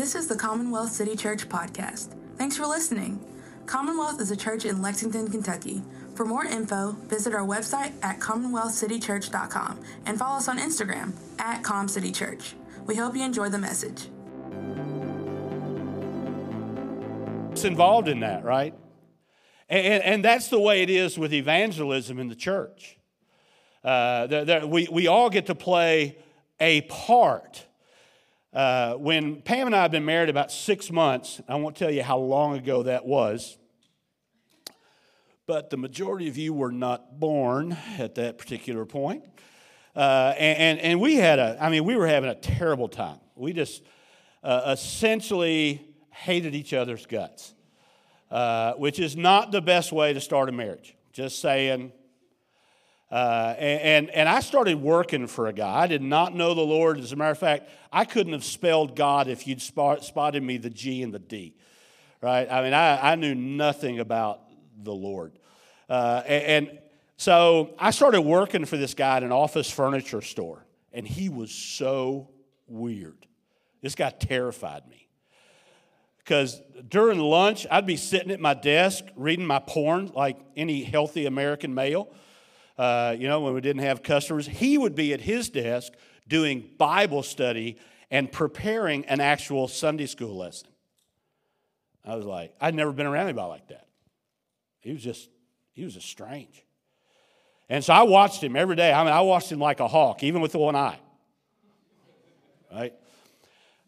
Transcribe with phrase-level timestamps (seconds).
[0.00, 2.14] This is the Commonwealth City Church podcast.
[2.38, 3.22] Thanks for listening.
[3.66, 5.82] Commonwealth is a church in Lexington, Kentucky.
[6.14, 12.54] For more info, visit our website at commonwealthcitychurch.com and follow us on Instagram at ComCityChurch.
[12.86, 14.06] We hope you enjoy the message.
[17.52, 18.72] It's involved in that, right?
[19.68, 22.96] And, and that's the way it is with evangelism in the church.
[23.84, 26.16] Uh, the, we, we all get to play
[26.58, 27.66] a part.
[28.52, 32.02] Uh, when Pam and I have been married about six months, I won't tell you
[32.02, 33.56] how long ago that was,
[35.46, 39.24] but the majority of you were not born at that particular point.
[39.94, 43.18] Uh, and, and, and, we had a, I mean, we were having a terrible time.
[43.36, 43.82] We just
[44.42, 47.54] uh, essentially hated each other's guts,
[48.30, 50.96] uh, which is not the best way to start a marriage.
[51.12, 51.92] Just saying.
[53.10, 55.80] Uh, and, and I started working for a guy.
[55.80, 56.98] I did not know the Lord.
[57.00, 60.58] As a matter of fact, I couldn't have spelled God if you'd spot, spotted me
[60.58, 61.54] the G and the D,
[62.20, 62.48] right?
[62.48, 64.42] I mean, I, I knew nothing about
[64.80, 65.32] the Lord.
[65.88, 66.78] Uh, and, and
[67.16, 71.50] so I started working for this guy at an office furniture store, and he was
[71.50, 72.30] so
[72.68, 73.26] weird.
[73.82, 75.08] This guy terrified me
[76.18, 81.26] because during lunch, I'd be sitting at my desk reading my porn like any healthy
[81.26, 82.12] American male.
[82.80, 85.92] Uh, you know, when we didn't have customers, he would be at his desk
[86.26, 87.76] doing Bible study
[88.10, 90.68] and preparing an actual Sunday school lesson.
[92.06, 93.86] I was like, I'd never been around anybody like that.
[94.78, 95.28] He was just,
[95.74, 96.64] he was just strange.
[97.68, 98.94] And so I watched him every day.
[98.94, 101.00] I mean, I watched him like a hawk, even with one eye.
[102.72, 102.94] Right?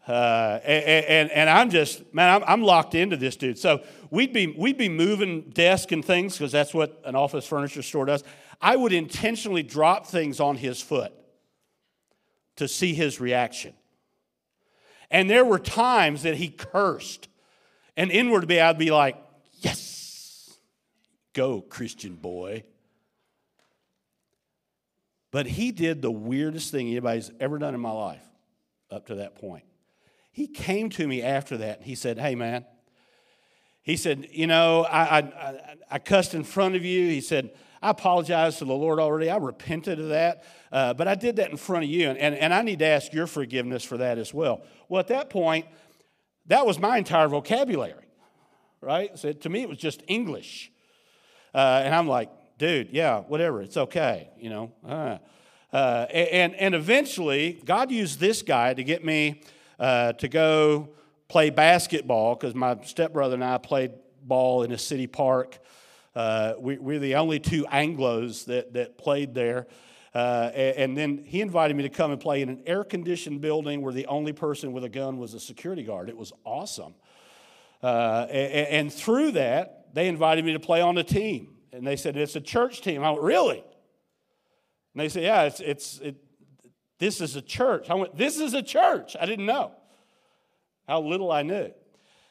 [0.06, 3.56] Uh, and, and, and, I'm just, man, I'm, I'm, locked into this dude.
[3.56, 7.82] So we'd be, we'd be moving desk and things because that's what an office furniture
[7.82, 8.22] store does.
[8.62, 11.12] I would intentionally drop things on his foot
[12.56, 13.74] to see his reaction.
[15.10, 17.28] And there were times that he cursed.
[17.96, 19.16] And inwardly, I'd be like,
[19.58, 20.56] yes,
[21.34, 22.62] go, Christian boy.
[25.33, 28.24] But he did the weirdest thing anybody's ever done in my life
[28.90, 29.64] up to that point.
[30.30, 32.64] He came to me after that and he said, Hey, man,
[33.83, 37.08] he said, You know, I, I, I cussed in front of you.
[37.08, 37.50] He said,
[37.82, 39.28] I apologize to the Lord already.
[39.28, 42.34] I repented of that, uh, but I did that in front of you, and, and,
[42.36, 44.62] and I need to ask your forgiveness for that as well.
[44.88, 45.66] Well, at that point,
[46.46, 48.06] that was my entire vocabulary,
[48.80, 49.18] right?
[49.18, 50.70] So to me, it was just English.
[51.52, 54.72] Uh, and I'm like, dude, yeah, whatever, it's okay, you know.
[54.86, 55.18] Uh,
[55.72, 59.42] uh, and, and eventually, God used this guy to get me
[59.80, 60.90] uh, to go
[61.28, 65.58] play basketball because my stepbrother and I played ball in a city park.
[66.14, 69.67] Uh, we, we're the only two Anglos that, that played there.
[70.14, 73.80] Uh, and, then he invited me to come and play in an air conditioned building
[73.80, 76.11] where the only person with a gun was a security guard.
[76.11, 76.95] It was awesome.
[77.83, 81.56] Uh, and, and, through that, they invited me to play on the team.
[81.73, 83.02] And they said, It's a church team.
[83.02, 83.58] I went, Really?
[83.58, 86.17] And they said, Yeah, it's, it's, it,
[86.98, 87.89] this is a church.
[87.89, 89.17] I went, This is a church.
[89.18, 89.73] I didn't know
[90.86, 91.73] how little I knew.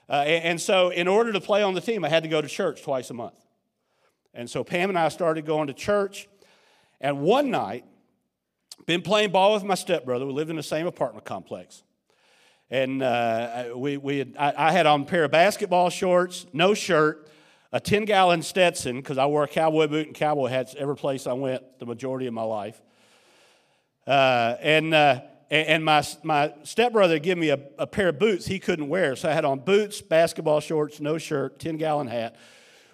[0.07, 2.41] Uh, and, and so, in order to play on the team, I had to go
[2.41, 3.43] to church twice a month.
[4.33, 6.27] And so, Pam and I started going to church.
[6.99, 7.85] And one night,
[8.85, 10.25] been playing ball with my stepbrother.
[10.25, 11.83] We lived in the same apartment complex.
[12.69, 16.73] And uh, we, we had, I, I had on a pair of basketball shorts, no
[16.73, 17.27] shirt,
[17.73, 21.27] a 10 gallon Stetson, because I wore a cowboy boot and cowboy hats every place
[21.27, 22.81] I went the majority of my life.
[24.07, 28.57] Uh, and, uh, and my, my stepbrother gave me a, a pair of boots he
[28.57, 29.17] couldn't wear.
[29.17, 32.37] So I had on boots, basketball shorts, no shirt, 10 gallon hat.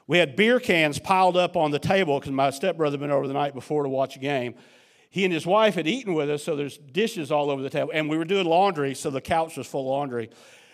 [0.08, 3.28] We had beer cans piled up on the table because my stepbrother had been over
[3.28, 4.56] the night before to watch a game.
[5.10, 7.92] He and his wife had eaten with us, so there's dishes all over the table.
[7.94, 10.30] And we were doing laundry, so the couch was full of laundry.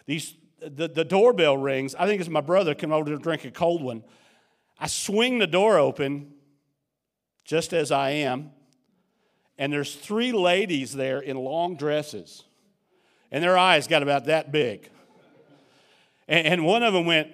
[0.05, 1.95] These, the, the doorbell rings.
[1.95, 4.03] I think it's my brother coming over to drink a cold one.
[4.77, 6.33] I swing the door open
[7.45, 8.51] just as I am
[9.57, 12.43] and there's three ladies there in long dresses,
[13.31, 14.89] and their eyes got about that big.
[16.27, 17.29] And, and one of them went,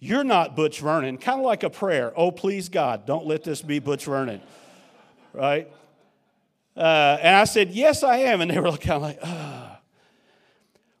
[0.00, 2.12] You're not Butch Vernon, kind of like a prayer.
[2.16, 4.40] Oh, please, God, don't let this be Butch Vernon,
[5.32, 5.68] right?
[6.76, 8.40] Uh, and I said, Yes, I am.
[8.40, 9.68] And they were kind of like, Oh.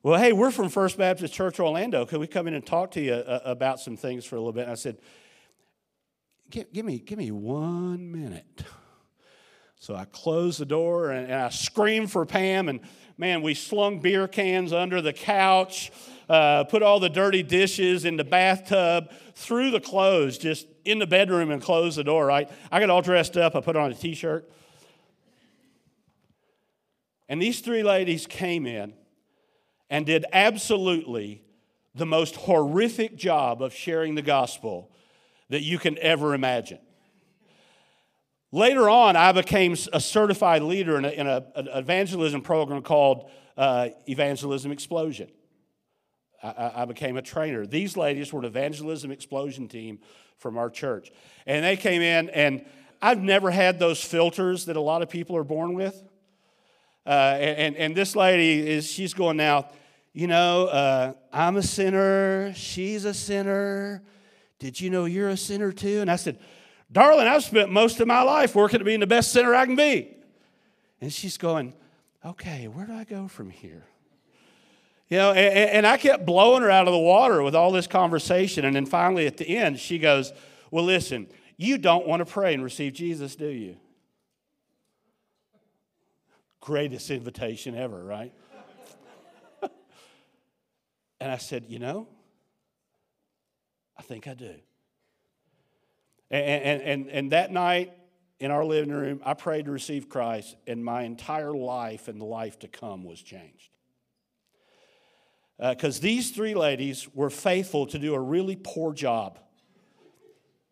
[0.02, 2.06] Well, hey, we're from First Baptist Church Orlando.
[2.06, 4.52] Could we come in and talk to you uh, about some things for a little
[4.52, 4.62] bit?
[4.62, 4.98] And I said,
[6.50, 8.64] give, give, me, give me one minute.
[9.80, 12.68] So I closed the door and, and I screamed for Pam.
[12.68, 12.80] And
[13.16, 15.92] man, we slung beer cans under the couch,
[16.28, 21.06] uh, put all the dirty dishes in the bathtub, threw the clothes just in the
[21.06, 22.50] bedroom and closed the door, right?
[22.70, 23.54] I got all dressed up.
[23.54, 24.50] I put on a t shirt.
[27.28, 28.94] And these three ladies came in
[29.90, 31.42] and did absolutely
[31.94, 34.90] the most horrific job of sharing the gospel
[35.50, 36.78] that you can ever imagine.
[38.50, 43.30] Later on, I became a certified leader in, a, in a, an evangelism program called
[43.58, 45.30] uh, Evangelism Explosion.
[46.42, 47.66] I, I, became a trainer.
[47.66, 49.98] These ladies were an evangelism explosion team
[50.38, 51.10] from our church.
[51.46, 52.64] And they came in, and
[53.02, 56.02] I've never had those filters that a lot of people are born with.
[57.06, 59.70] Uh, and, and this lady is, she's going now,
[60.12, 64.02] you know, uh, I'm a sinner, she's a sinner.
[64.58, 66.00] Did you know you're a sinner too?
[66.00, 66.38] And I said,
[66.90, 69.76] Darling, I've spent most of my life working to being the best sinner I can
[69.76, 70.16] be.
[71.00, 71.74] And she's going,
[72.24, 73.86] Okay, where do I go from here?
[75.08, 77.86] You know, and, and, I kept blowing her out of the water with all this
[77.86, 78.66] conversation.
[78.66, 80.32] And then finally at the end, she goes,
[80.70, 83.76] Well, listen, you don't want to pray and receive Jesus, do you?
[86.60, 88.34] Greatest invitation ever, right?
[91.20, 92.06] and I said, You know,
[93.96, 94.54] I think I do.
[96.30, 97.94] And, and, and, and that night
[98.40, 102.26] in our living room, I prayed to receive Christ, and my entire life and the
[102.26, 103.70] life to come was changed.
[105.58, 109.38] Because uh, these three ladies were faithful to do a really poor job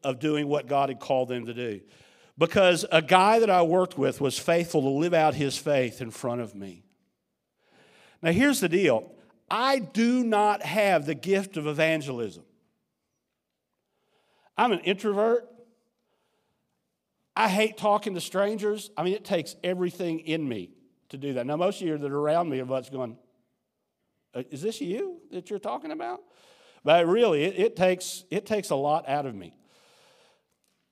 [0.05, 1.81] of doing what God had called them to do.
[2.39, 6.11] Because a guy that I worked with was faithful to live out his faith in
[6.11, 6.85] front of me.
[8.23, 9.11] Now, here's the deal
[9.51, 12.45] I do not have the gift of evangelism.
[14.57, 15.49] I'm an introvert.
[17.35, 18.91] I hate talking to strangers.
[18.97, 20.71] I mean, it takes everything in me
[21.11, 21.47] to do that.
[21.47, 23.19] Now, most of you that are around me are what's going,
[24.37, 26.21] Uh, is this you that you're talking about?
[26.85, 29.57] But really, it, it, takes, it takes a lot out of me.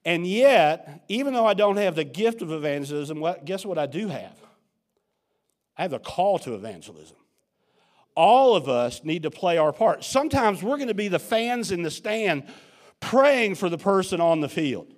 [0.04, 3.86] And yet, even though I don't have the gift of evangelism, what, guess what I
[3.86, 4.36] do have?
[5.76, 7.16] I have the call to evangelism.
[8.16, 10.04] All of us need to play our part.
[10.04, 12.44] Sometimes we're going to be the fans in the stand
[13.00, 14.92] praying for the person on the field.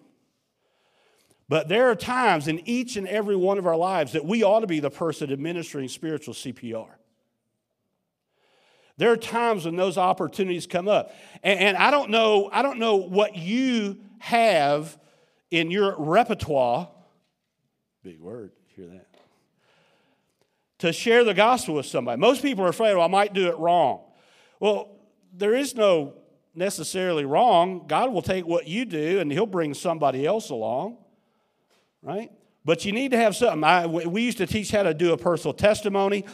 [1.49, 4.61] But there are times in each and every one of our lives that we ought
[4.61, 6.89] to be the person administering spiritual CPR.
[8.99, 11.15] There are times when those opportunities come up.
[11.43, 14.99] And, and, I don't know, I don't know what you have
[15.51, 16.89] in your repertoire.
[18.03, 19.07] Big word, hear that.
[20.79, 22.21] To share the gospel with somebody.
[22.21, 24.01] Most people are afraid, well, I might do it wrong.
[24.61, 24.97] Well,
[25.33, 26.15] there is no
[26.55, 27.87] necessarily wrong.
[27.87, 30.97] God will take what you do and He'll bring somebody else along,
[32.03, 32.31] right?
[32.65, 33.63] But you need to have something.
[33.63, 36.25] I, we used to teach how to do a personal testimony.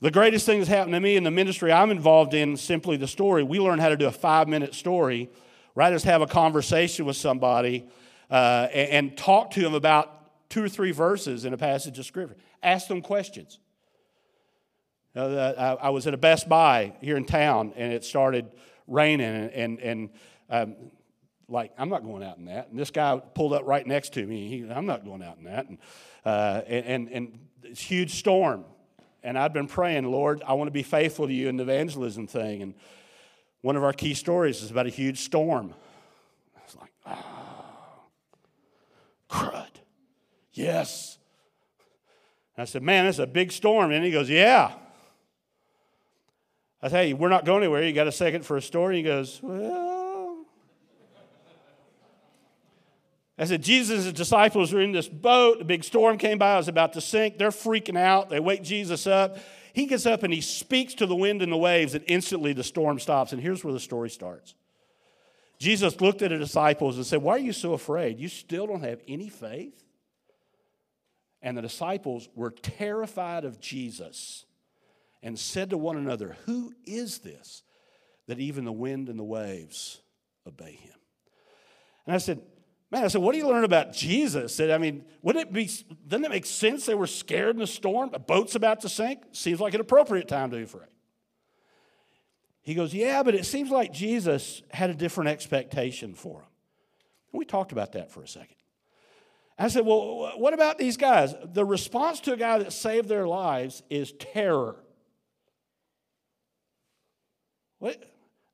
[0.00, 3.08] The greatest thing that's happened to me in the ministry I'm involved in, simply the
[3.08, 3.42] story.
[3.42, 5.28] We learned how to do a five minute story,
[5.74, 5.92] right?
[5.92, 7.84] Just have a conversation with somebody
[8.30, 12.06] uh, and, and talk to them about two or three verses in a passage of
[12.06, 12.36] scripture.
[12.62, 13.58] Ask them questions.
[15.16, 18.46] Uh, I, I was at a Best Buy here in town, and it started
[18.86, 20.10] raining, and, and, and
[20.48, 20.76] um,
[21.48, 22.68] like, I'm not going out in that.
[22.68, 24.48] And this guy pulled up right next to me.
[24.48, 25.68] He, I'm not going out in that.
[25.68, 25.78] And,
[26.24, 28.64] uh, and, and, and huge storm.
[29.22, 32.26] And I'd been praying, Lord, I want to be faithful to you in the evangelism
[32.26, 32.62] thing.
[32.62, 32.74] And
[33.62, 35.74] one of our key stories is about a huge storm.
[36.56, 38.04] I was like, oh,
[39.28, 39.70] crud.
[40.52, 41.18] Yes.
[42.56, 43.90] And I said, man, it's a big storm.
[43.90, 44.72] And he goes, yeah.
[46.80, 47.82] I say, we're not going anywhere.
[47.82, 48.98] You got a second for a story?
[48.98, 49.97] He goes, well.
[53.38, 55.60] I said, Jesus' and disciples were in this boat.
[55.60, 56.54] A big storm came by.
[56.54, 57.38] It was about to sink.
[57.38, 58.30] They're freaking out.
[58.30, 59.38] They wake Jesus up.
[59.72, 62.64] He gets up and he speaks to the wind and the waves, and instantly the
[62.64, 63.32] storm stops.
[63.32, 64.54] And here's where the story starts.
[65.58, 68.18] Jesus looked at the disciples and said, Why are you so afraid?
[68.18, 69.84] You still don't have any faith?
[71.40, 74.46] And the disciples were terrified of Jesus
[75.22, 77.62] and said to one another, Who is this
[78.26, 80.00] that even the wind and the waves
[80.46, 80.94] obey him?
[82.06, 82.40] And I said,
[82.90, 84.56] Man, I said, what do you learn about Jesus?
[84.56, 85.70] That, I mean, wouldn't it be,
[86.06, 88.10] doesn't it make sense they were scared in the storm?
[88.14, 89.20] A boat's about to sink?
[89.32, 90.88] Seems like an appropriate time to be afraid.
[92.62, 96.48] He goes, Yeah, but it seems like Jesus had a different expectation for him.
[97.32, 98.56] And we talked about that for a second.
[99.58, 101.34] I said, Well, what about these guys?
[101.44, 104.76] The response to a guy that saved their lives is terror.
[107.78, 108.02] What,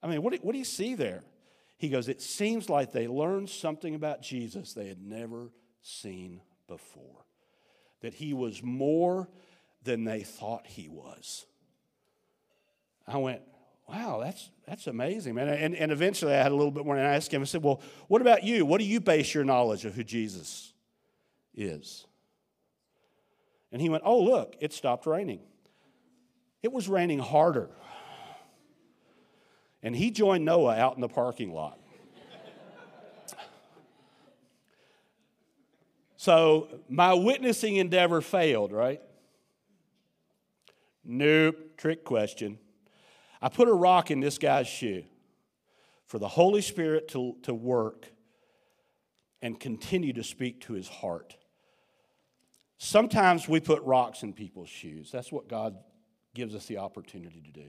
[0.02, 1.22] I mean, what do, what do you see there?
[1.84, 5.50] He goes, It seems like they learned something about Jesus they had never
[5.82, 7.26] seen before.
[8.00, 9.28] That he was more
[9.82, 11.44] than they thought he was.
[13.06, 13.42] I went,
[13.86, 15.46] Wow, that's, that's amazing, man.
[15.48, 17.62] And, and eventually I had a little bit more, and I asked him, I said,
[17.62, 18.64] Well, what about you?
[18.64, 20.72] What do you base your knowledge of who Jesus
[21.54, 22.06] is?
[23.72, 25.40] And he went, Oh, look, it stopped raining.
[26.62, 27.68] It was raining harder.
[29.84, 31.78] And he joined Noah out in the parking lot.
[36.16, 39.02] so my witnessing endeavor failed, right?
[41.04, 42.58] Nope, trick question.
[43.42, 45.04] I put a rock in this guy's shoe
[46.06, 48.08] for the Holy Spirit to, to work
[49.42, 51.36] and continue to speak to his heart.
[52.78, 55.10] Sometimes we put rocks in people's shoes.
[55.12, 55.76] That's what God
[56.34, 57.68] gives us the opportunity to do.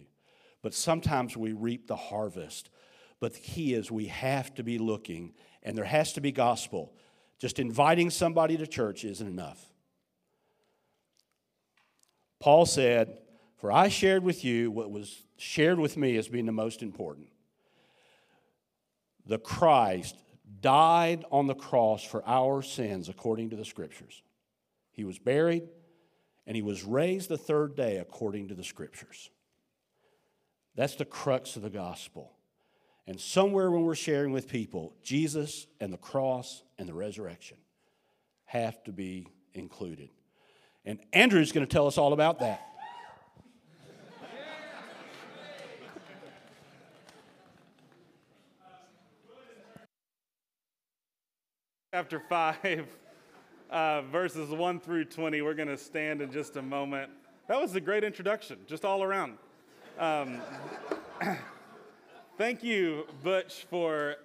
[0.65, 2.71] But sometimes we reap the harvest.
[3.19, 6.91] But the key is we have to be looking, and there has to be gospel.
[7.37, 9.63] Just inviting somebody to church isn't enough.
[12.39, 13.19] Paul said,
[13.57, 17.27] For I shared with you what was shared with me as being the most important.
[19.27, 20.15] The Christ
[20.61, 24.23] died on the cross for our sins according to the scriptures.
[24.93, 25.69] He was buried,
[26.47, 29.29] and he was raised the third day according to the scriptures.
[30.75, 32.31] That's the crux of the gospel.
[33.07, 37.57] And somewhere when we're sharing with people, Jesus and the cross and the resurrection
[38.45, 40.09] have to be included.
[40.85, 42.61] And Andrew's going to tell us all about that.
[51.93, 52.87] Chapter 5
[53.69, 55.41] uh, verses 1 through 20.
[55.41, 57.11] We're going to stand in just a moment.
[57.47, 59.37] That was a great introduction, just all around.
[59.97, 60.41] Um,
[62.37, 64.15] thank you, Butch, for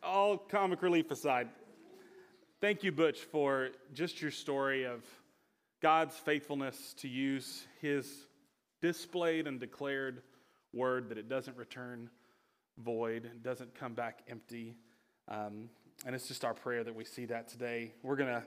[0.00, 1.48] all comic relief aside.
[2.60, 5.02] Thank you, Butch, for just your story of
[5.82, 8.08] God's faithfulness to use his
[8.80, 10.22] displayed and declared
[10.72, 12.08] word that it doesn't return
[12.78, 14.76] void, it doesn't come back empty.
[15.26, 15.68] Um,
[16.04, 17.92] and it's just our prayer that we see that today.
[18.02, 18.44] We're going to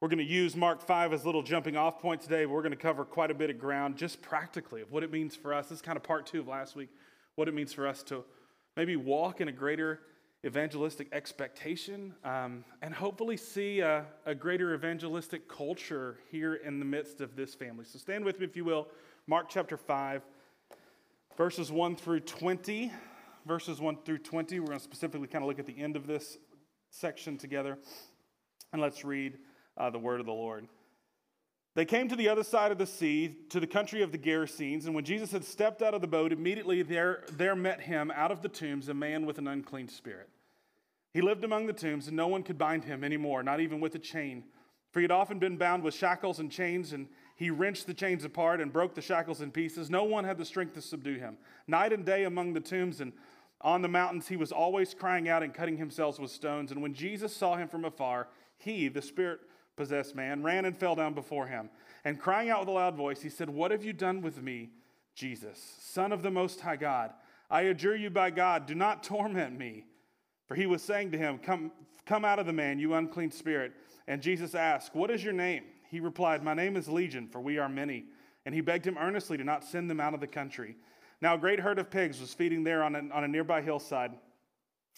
[0.00, 2.46] we're going to use Mark 5 as a little jumping off point today.
[2.46, 5.34] We're going to cover quite a bit of ground just practically of what it means
[5.34, 5.68] for us.
[5.68, 6.90] This is kind of part two of last week,
[7.34, 8.24] what it means for us to
[8.76, 10.00] maybe walk in a greater
[10.46, 17.20] evangelistic expectation um, and hopefully see a, a greater evangelistic culture here in the midst
[17.20, 17.84] of this family.
[17.84, 18.86] So stand with me, if you will.
[19.26, 20.22] Mark chapter 5,
[21.36, 22.92] verses 1 through 20.
[23.46, 24.60] Verses 1 through 20.
[24.60, 26.38] We're going to specifically kind of look at the end of this
[26.90, 27.78] section together.
[28.72, 29.38] And let's read
[29.78, 30.66] uh, the word of the Lord.
[31.74, 34.86] They came to the other side of the sea, to the country of the Gerasenes,
[34.86, 38.32] and when Jesus had stepped out of the boat, immediately there, there met him out
[38.32, 40.28] of the tombs a man with an unclean spirit.
[41.14, 43.94] He lived among the tombs, and no one could bind him anymore, not even with
[43.94, 44.44] a chain.
[44.90, 47.06] For he had often been bound with shackles and chains, and
[47.36, 49.88] he wrenched the chains apart and broke the shackles in pieces.
[49.88, 51.38] No one had the strength to subdue him.
[51.66, 53.12] Night and day among the tombs and
[53.60, 56.72] on the mountains, he was always crying out and cutting himself with stones.
[56.72, 59.40] And when Jesus saw him from afar, he, the spirit
[59.78, 61.70] possessed man, ran and fell down before him.
[62.04, 64.70] And crying out with a loud voice, he said, What have you done with me,
[65.14, 67.12] Jesus, Son of the Most High God?
[67.48, 69.84] I adjure you by God, do not torment me.
[70.46, 71.72] For he was saying to him, Come,
[72.04, 73.72] come out of the man, you unclean spirit.
[74.06, 75.62] And Jesus asked, What is your name?
[75.88, 78.04] He replied, My name is Legion, for we are many.
[78.44, 80.76] And he begged him earnestly to not send them out of the country.
[81.20, 84.12] Now, a great herd of pigs was feeding there on a, on a nearby hillside,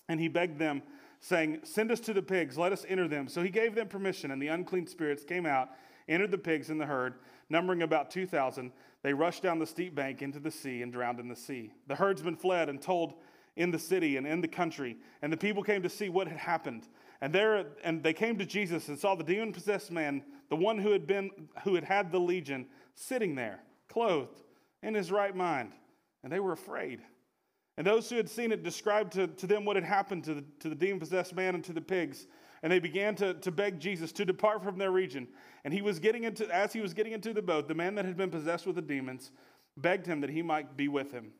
[0.09, 0.83] and he begged them,
[1.21, 3.29] saying, Send us to the pigs, let us enter them.
[3.29, 5.71] So he gave them permission, and the unclean spirits came out,
[6.09, 7.15] entered the pigs in the herd,
[7.49, 8.73] numbering about 2,000.
[9.03, 11.73] They rushed down the steep bank into the sea and drowned in the sea.
[11.87, 13.15] The herdsmen fled and told
[13.57, 16.39] in the city and in the country, and the people came to see what had
[16.39, 16.89] happened.
[17.21, 20.79] And there and they came to Jesus and saw the demon possessed man, the one
[20.79, 21.31] who had been
[21.65, 24.43] who had had the legion, sitting there, clothed
[24.83, 25.73] in his right mind
[26.23, 27.00] and they were afraid.
[27.81, 30.45] And those who had seen it described to, to them what had happened to the,
[30.59, 32.27] to the demon possessed man and to the pigs.
[32.63, 35.27] And they began to, to beg Jesus to depart from their region.
[35.65, 38.05] And he was getting into, as he was getting into the boat, the man that
[38.05, 39.31] had been possessed with the demons
[39.79, 41.33] begged him that he might be with him.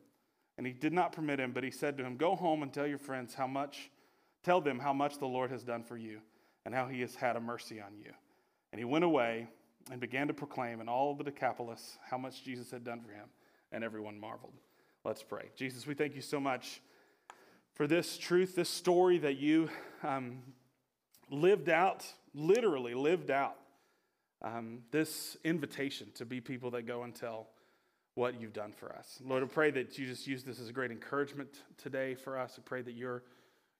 [0.57, 2.87] And he did not permit him, but he said to him, Go home and tell
[2.87, 3.91] your friends how much,
[4.43, 6.21] tell them how much the Lord has done for you
[6.65, 8.13] and how he has had a mercy on you.
[8.71, 9.47] And he went away
[9.91, 13.29] and began to proclaim in all the Decapolis how much Jesus had done for him,
[13.71, 14.55] and everyone marveled.
[15.03, 15.49] Let's pray.
[15.55, 16.79] Jesus, we thank you so much
[17.73, 19.67] for this truth, this story that you
[20.03, 20.43] um,
[21.31, 22.05] lived out,
[22.35, 23.55] literally lived out.
[24.43, 27.47] Um, this invitation to be people that go and tell
[28.13, 29.19] what you've done for us.
[29.25, 32.59] Lord, I pray that you just use this as a great encouragement today for us.
[32.59, 33.23] I pray that your,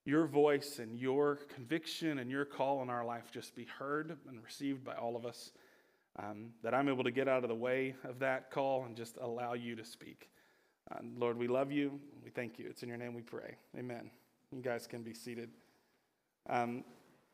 [0.04, 4.42] your voice and your conviction and your call in our life just be heard and
[4.42, 5.52] received by all of us.
[6.18, 9.18] Um, that I'm able to get out of the way of that call and just
[9.18, 10.28] allow you to speak.
[10.90, 12.00] Uh, Lord, we love you.
[12.24, 12.66] We thank you.
[12.68, 13.56] It's in your name we pray.
[13.78, 14.10] Amen.
[14.54, 15.50] You guys can be seated.
[16.48, 16.84] Um,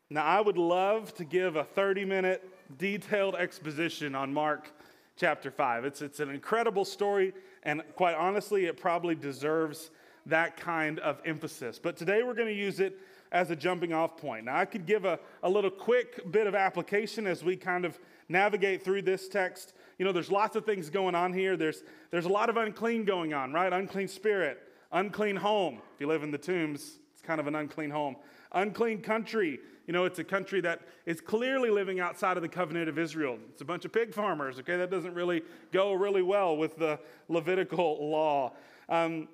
[0.09, 4.71] now, I would love to give a 30 minute detailed exposition on Mark
[5.15, 5.85] chapter 5.
[5.85, 9.91] It's, it's an incredible story, and quite honestly, it probably deserves
[10.25, 11.79] that kind of emphasis.
[11.79, 12.97] But today we're going to use it
[13.31, 14.45] as a jumping off point.
[14.45, 17.99] Now, I could give a, a little quick bit of application as we kind of
[18.27, 19.73] navigate through this text.
[19.99, 21.57] You know, there's lots of things going on here.
[21.57, 23.71] There's, there's a lot of unclean going on, right?
[23.71, 24.57] Unclean spirit,
[24.93, 25.81] unclean home.
[25.93, 28.15] If you live in the tombs, it's kind of an unclean home.
[28.53, 29.59] Unclean country.
[29.87, 33.37] You know, it's a country that is clearly living outside of the covenant of Israel.
[33.49, 34.77] It's a bunch of pig farmers, okay?
[34.77, 35.41] That doesn't really
[35.73, 38.53] go really well with the Levitical law.
[38.87, 39.27] Um,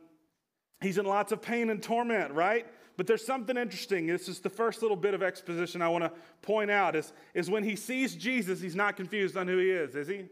[0.81, 2.65] he's in lots of pain and torment, right?
[2.98, 4.07] But there's something interesting.
[4.07, 7.51] This is the first little bit of exposition I want to point out is, is
[7.51, 10.25] when he sees Jesus, he's not confused on who he is, is he?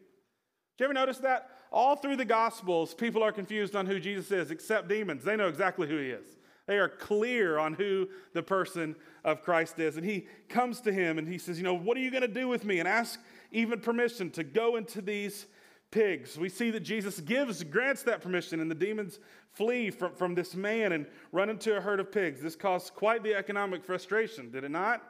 [0.79, 1.49] You ever notice that?
[1.71, 5.23] All through the Gospels, people are confused on who Jesus is, except demons.
[5.23, 6.25] They know exactly who he is.
[6.65, 9.97] They are clear on who the person of Christ is.
[9.97, 12.27] And he comes to him and he says, You know, what are you going to
[12.27, 12.79] do with me?
[12.79, 13.19] And ask
[13.51, 15.45] even permission to go into these
[15.91, 16.37] pigs.
[16.37, 19.19] We see that Jesus gives, grants that permission, and the demons
[19.51, 22.41] flee from, from this man and run into a herd of pigs.
[22.41, 25.03] This caused quite the economic frustration, did it not?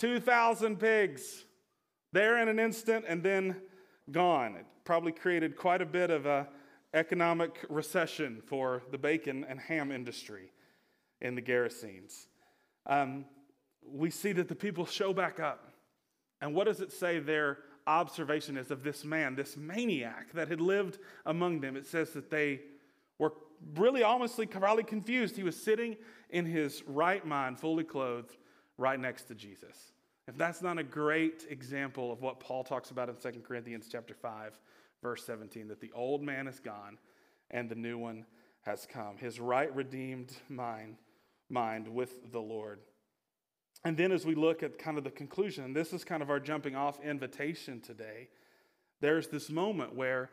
[0.00, 1.44] 2,000 pigs
[2.12, 3.56] there in an instant and then
[4.10, 4.56] gone.
[4.56, 6.48] It probably created quite a bit of a
[6.92, 10.52] economic recession for the bacon and ham industry
[11.20, 12.26] in the Gerasenes.
[12.86, 13.24] Um,
[13.86, 15.72] we see that the people show back up.
[16.40, 20.60] And what does it say their observation is of this man, this maniac that had
[20.60, 21.76] lived among them?
[21.76, 22.60] It says that they
[23.18, 23.32] were
[23.76, 25.36] really honestly probably confused.
[25.36, 25.96] He was sitting
[26.30, 28.36] in his right mind, fully clothed,
[28.78, 29.93] right next to Jesus.
[30.26, 34.14] If that's not a great example of what Paul talks about in 2 Corinthians chapter
[34.14, 34.58] 5,
[35.02, 36.98] verse 17, that the old man is gone
[37.50, 38.24] and the new one
[38.62, 39.18] has come.
[39.18, 40.96] His right redeemed mind,
[41.50, 42.80] mind with the Lord.
[43.84, 46.40] And then as we look at kind of the conclusion, this is kind of our
[46.40, 48.28] jumping off invitation today,
[49.00, 50.30] there's this moment where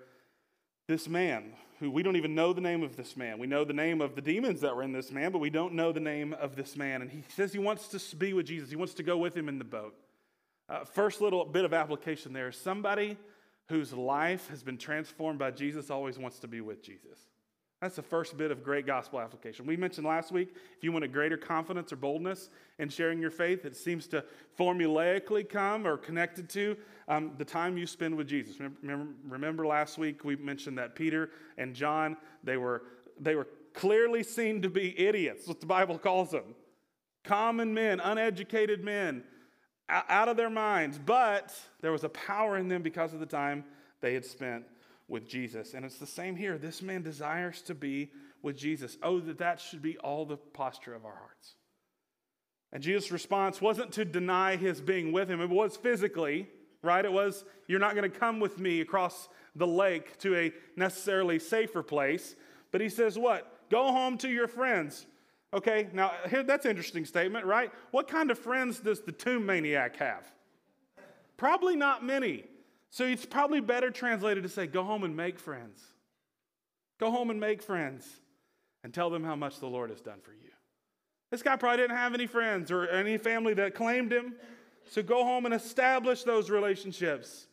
[0.91, 3.71] this man, who we don't even know the name of this man, we know the
[3.71, 6.33] name of the demons that were in this man, but we don't know the name
[6.33, 7.01] of this man.
[7.01, 9.47] And he says he wants to be with Jesus, he wants to go with him
[9.47, 9.95] in the boat.
[10.67, 13.17] Uh, first little bit of application there is somebody
[13.69, 17.19] whose life has been transformed by Jesus always wants to be with Jesus.
[17.81, 19.65] That's the first bit of great gospel application.
[19.65, 23.31] We mentioned last week if you want a greater confidence or boldness in sharing your
[23.31, 24.23] faith, it seems to
[24.57, 28.59] formulaically come or connected to um, the time you spend with Jesus.
[28.59, 32.83] Remember, remember last week we mentioned that Peter and John, they were,
[33.19, 36.55] they were clearly seen to be idiots, what the Bible calls them.
[37.23, 39.23] Common men, uneducated men,
[39.89, 43.65] out of their minds, but there was a power in them because of the time
[44.01, 44.65] they had spent
[45.11, 45.73] with Jesus.
[45.73, 46.57] And it's the same here.
[46.57, 48.09] This man desires to be
[48.41, 48.97] with Jesus.
[49.03, 51.55] Oh, that that should be all the posture of our hearts.
[52.71, 56.47] And Jesus' response wasn't to deny his being with him, it was physically,
[56.81, 57.03] right?
[57.03, 61.37] It was, You're not going to come with me across the lake to a necessarily
[61.37, 62.35] safer place.
[62.71, 63.69] But he says, What?
[63.69, 65.05] Go home to your friends.
[65.53, 67.71] Okay, now here that's interesting statement, right?
[67.91, 70.31] What kind of friends does the tomb maniac have?
[71.35, 72.45] Probably not many.
[72.91, 75.81] So it's probably better translated to say, go home and make friends.
[76.99, 78.05] Go home and make friends
[78.83, 80.49] and tell them how much the Lord has done for you.
[81.31, 84.35] This guy probably didn't have any friends or any family that claimed him.
[84.89, 87.47] So go home and establish those relationships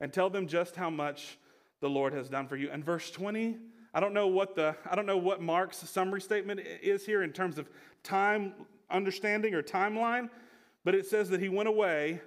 [0.00, 1.38] and tell them just how much
[1.80, 2.70] the Lord has done for you.
[2.70, 3.58] And verse 20,
[3.92, 7.32] I don't know what the I don't know what Mark's summary statement is here in
[7.32, 7.68] terms of
[8.02, 8.54] time
[8.90, 10.30] understanding or timeline,
[10.84, 12.22] but it says that he went away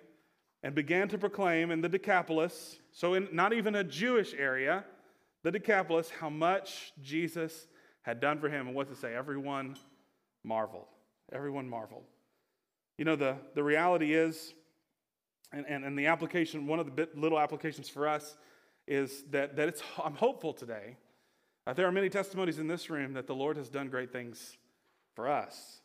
[0.63, 4.85] and began to proclaim in the Decapolis, so in not even a Jewish area,
[5.43, 7.67] the Decapolis, how much Jesus
[8.01, 8.67] had done for him.
[8.67, 9.13] And what to say?
[9.13, 9.75] Everyone
[10.43, 10.87] marveled.
[11.33, 12.05] Everyone marveled.
[12.97, 14.53] You know, the, the reality is,
[15.51, 18.37] and, and, and the application, one of the bit, little applications for us
[18.87, 20.97] is that, that it's, I'm hopeful today
[21.65, 24.57] that there are many testimonies in this room that the Lord has done great things
[25.15, 25.81] for us.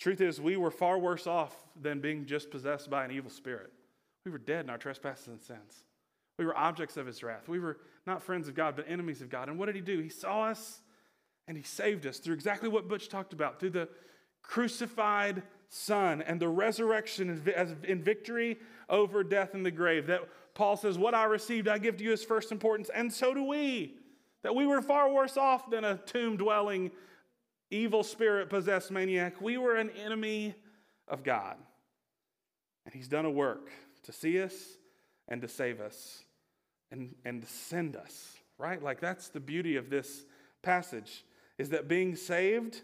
[0.00, 3.70] Truth is, we were far worse off than being just possessed by an evil spirit.
[4.24, 5.84] We were dead in our trespasses and sins.
[6.38, 7.48] We were objects of his wrath.
[7.48, 9.50] We were not friends of God, but enemies of God.
[9.50, 9.98] And what did he do?
[9.98, 10.80] He saw us
[11.46, 13.88] and he saved us through exactly what Butch talked about through the
[14.42, 17.42] crucified Son and the resurrection
[17.86, 18.58] in victory
[18.88, 20.06] over death and the grave.
[20.06, 20.22] That
[20.54, 23.44] Paul says, What I received, I give to you as first importance, and so do
[23.44, 23.96] we.
[24.42, 26.90] That we were far worse off than a tomb dwelling
[27.70, 29.40] evil spirit possessed maniac.
[29.40, 30.54] We were an enemy
[31.08, 31.56] of God.
[32.84, 33.70] And He's done a work
[34.04, 34.54] to see us
[35.28, 36.24] and to save us
[36.90, 38.82] and, and to send us, right?
[38.82, 40.24] Like that's the beauty of this
[40.62, 41.24] passage
[41.58, 42.80] is that being saved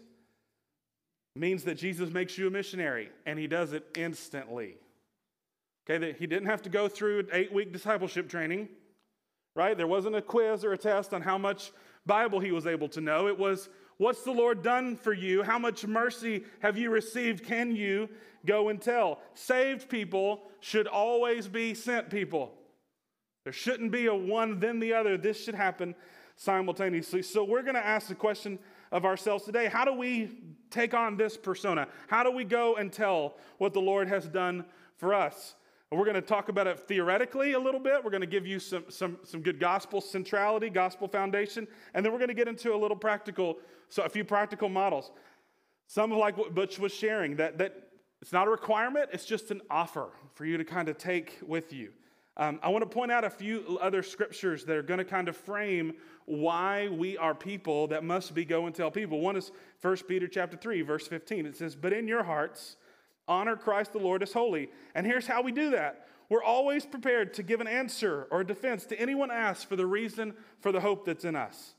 [1.35, 4.75] means that Jesus makes you a missionary and he does it instantly.
[5.85, 8.67] Okay, that he didn't have to go through an eight week discipleship training,
[9.55, 9.77] right?
[9.77, 11.71] There wasn't a quiz or a test on how much
[12.05, 13.27] Bible he was able to know.
[13.27, 15.43] It was, what's the Lord done for you?
[15.43, 17.45] How much mercy have you received?
[17.45, 18.09] Can you
[18.45, 19.19] go and tell?
[19.33, 22.53] Saved people should always be sent people.
[23.43, 25.17] There shouldn't be a one, then the other.
[25.17, 25.95] This should happen
[26.35, 27.21] simultaneously.
[27.21, 28.59] So we're going to ask the question
[28.91, 30.37] of ourselves today how do we
[30.69, 31.87] take on this persona?
[32.07, 34.65] How do we go and tell what the Lord has done
[34.97, 35.55] for us?
[35.89, 38.03] We're going to talk about it theoretically a little bit.
[38.03, 42.11] We're going to give you some, some, some good gospel centrality, gospel foundation, and then
[42.11, 45.11] we're going to get into a little practical, so a few practical models.
[45.87, 47.87] Some of like what Butch was sharing, that, that
[48.21, 51.71] it's not a requirement, it's just an offer for you to kind of take with
[51.71, 51.93] you.
[52.35, 55.29] Um, I want to point out a few other scriptures that are going to kind
[55.29, 55.93] of frame
[56.25, 59.21] why we are people that must be go and tell people.
[59.21, 61.45] One is 1 Peter chapter 3, verse 15.
[61.45, 62.75] It says, But in your hearts,
[63.27, 64.69] honor Christ the Lord as holy.
[64.95, 68.45] And here's how we do that we're always prepared to give an answer or a
[68.45, 71.73] defense to anyone asks for the reason for the hope that's in us.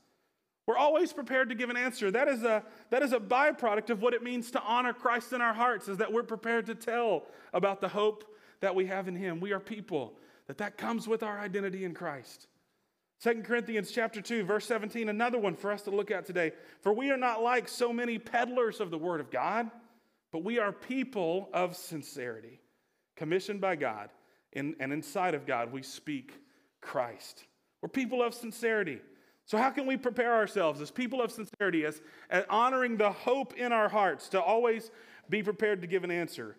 [0.65, 2.11] We're always prepared to give an answer.
[2.11, 5.41] That is a, that is a byproduct of what it means to honor Christ in
[5.41, 8.23] our hearts, is that we're prepared to tell about the hope
[8.59, 9.39] that we have in Him.
[9.39, 10.13] We are people,
[10.47, 12.47] that that comes with our identity in Christ.
[13.23, 16.93] 2 Corinthians chapter 2 verse 17 another one for us to look at today for
[16.93, 19.69] we are not like so many peddlers of the word of God
[20.31, 22.59] but we are people of sincerity,
[23.15, 24.09] commissioned by God,
[24.53, 26.33] and, and inside of God, we speak
[26.81, 27.45] Christ.
[27.81, 28.99] We're people of sincerity.
[29.45, 33.53] So, how can we prepare ourselves as people of sincerity, as, as honoring the hope
[33.55, 34.91] in our hearts to always
[35.29, 36.55] be prepared to give an answer?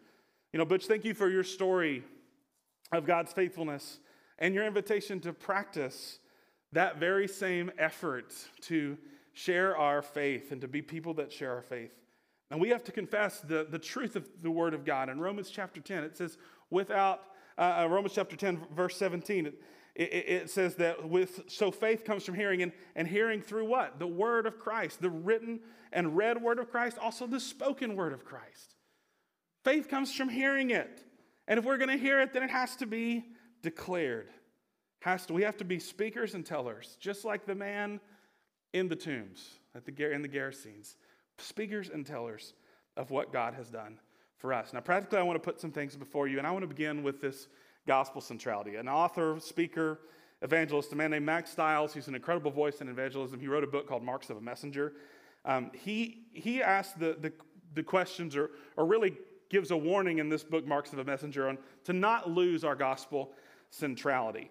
[0.52, 2.02] You know, Butch, thank you for your story
[2.92, 4.00] of God's faithfulness
[4.38, 6.18] and your invitation to practice
[6.72, 8.96] that very same effort to
[9.32, 11.99] share our faith and to be people that share our faith.
[12.50, 15.08] And we have to confess the, the truth of the Word of God.
[15.08, 16.36] In Romans chapter 10, it says,
[16.68, 17.22] without,
[17.56, 19.54] uh, uh Romans chapter 10, verse 17, it,
[19.94, 23.98] it, it, says that with, so faith comes from hearing, and, and hearing through what?
[23.98, 25.60] The Word of Christ, the written
[25.92, 28.74] and read Word of Christ, also the spoken Word of Christ.
[29.64, 31.04] Faith comes from hearing it.
[31.46, 33.24] And if we're going to hear it, then it has to be
[33.62, 34.28] declared.
[35.02, 38.00] Has to, we have to be speakers and tellers, just like the man
[38.72, 40.96] in the tombs, at the, in the Gerasenes
[41.40, 42.54] speakers and tellers
[42.96, 43.98] of what God has done
[44.36, 44.72] for us.
[44.72, 47.02] Now, practically, I want to put some things before you, and I want to begin
[47.02, 47.48] with this
[47.86, 48.76] gospel centrality.
[48.76, 50.00] An author, speaker,
[50.42, 53.38] evangelist, a man named Mack Stiles, who's an incredible voice in evangelism.
[53.38, 54.94] He wrote a book called Marks of a Messenger.
[55.44, 57.32] Um, he, he asked the, the,
[57.74, 59.14] the questions, or, or really
[59.48, 62.76] gives a warning in this book, Marks of a Messenger, on to not lose our
[62.76, 63.32] gospel
[63.70, 64.50] centrality.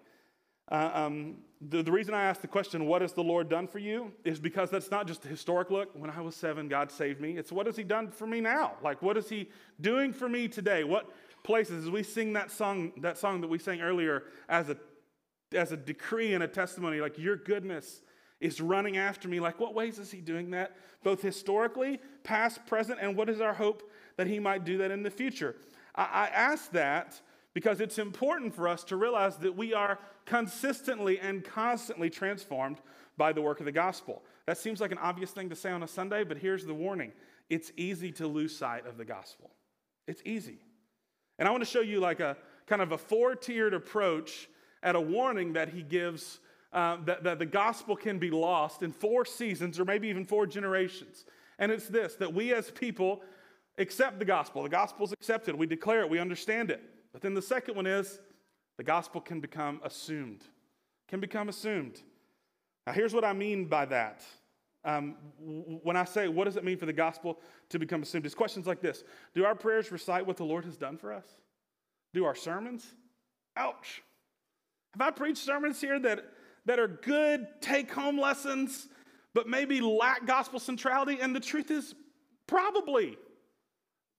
[0.70, 1.36] Uh, um,
[1.68, 4.38] the, the reason I ask the question, what has the Lord done for you, is
[4.38, 5.90] because that's not just a historic look.
[5.94, 7.36] When I was seven, God saved me.
[7.36, 8.74] It's what has He done for me now?
[8.82, 10.84] Like, what is He doing for me today?
[10.84, 11.10] What
[11.42, 14.76] places, as we sing that song, that song that we sang earlier as a,
[15.52, 18.02] as a decree and a testimony, like, your goodness
[18.40, 19.38] is running after me.
[19.40, 20.76] Like, what ways is He doing that?
[21.02, 25.02] Both historically, past, present, and what is our hope that He might do that in
[25.02, 25.56] the future?
[25.94, 27.20] I, I ask that
[27.54, 32.78] because it's important for us to realize that we are consistently and constantly transformed
[33.16, 34.22] by the work of the gospel.
[34.46, 37.12] That seems like an obvious thing to say on a Sunday, but here's the warning
[37.48, 39.50] it's easy to lose sight of the gospel.
[40.06, 40.58] It's easy.
[41.38, 42.36] And I want to show you like a
[42.66, 44.48] kind of a four tiered approach
[44.82, 46.38] at a warning that he gives
[46.72, 50.46] uh, that, that the gospel can be lost in four seasons or maybe even four
[50.46, 51.24] generations.
[51.58, 53.22] And it's this that we as people
[53.78, 54.62] accept the gospel.
[54.62, 55.56] The gospel is accepted.
[55.56, 56.10] We declare it.
[56.10, 56.82] We understand it.
[57.12, 58.20] But then the second one is
[58.76, 60.44] the gospel can become assumed.
[61.08, 62.00] Can become assumed.
[62.86, 64.22] Now, here's what I mean by that.
[64.84, 68.24] Um, when I say, what does it mean for the gospel to become assumed?
[68.24, 71.26] It's questions like this Do our prayers recite what the Lord has done for us?
[72.14, 72.86] Do our sermons?
[73.56, 74.02] Ouch.
[74.92, 76.24] Have I preached sermons here that,
[76.66, 78.88] that are good take home lessons,
[79.34, 81.18] but maybe lack gospel centrality?
[81.20, 81.94] And the truth is,
[82.46, 83.16] probably.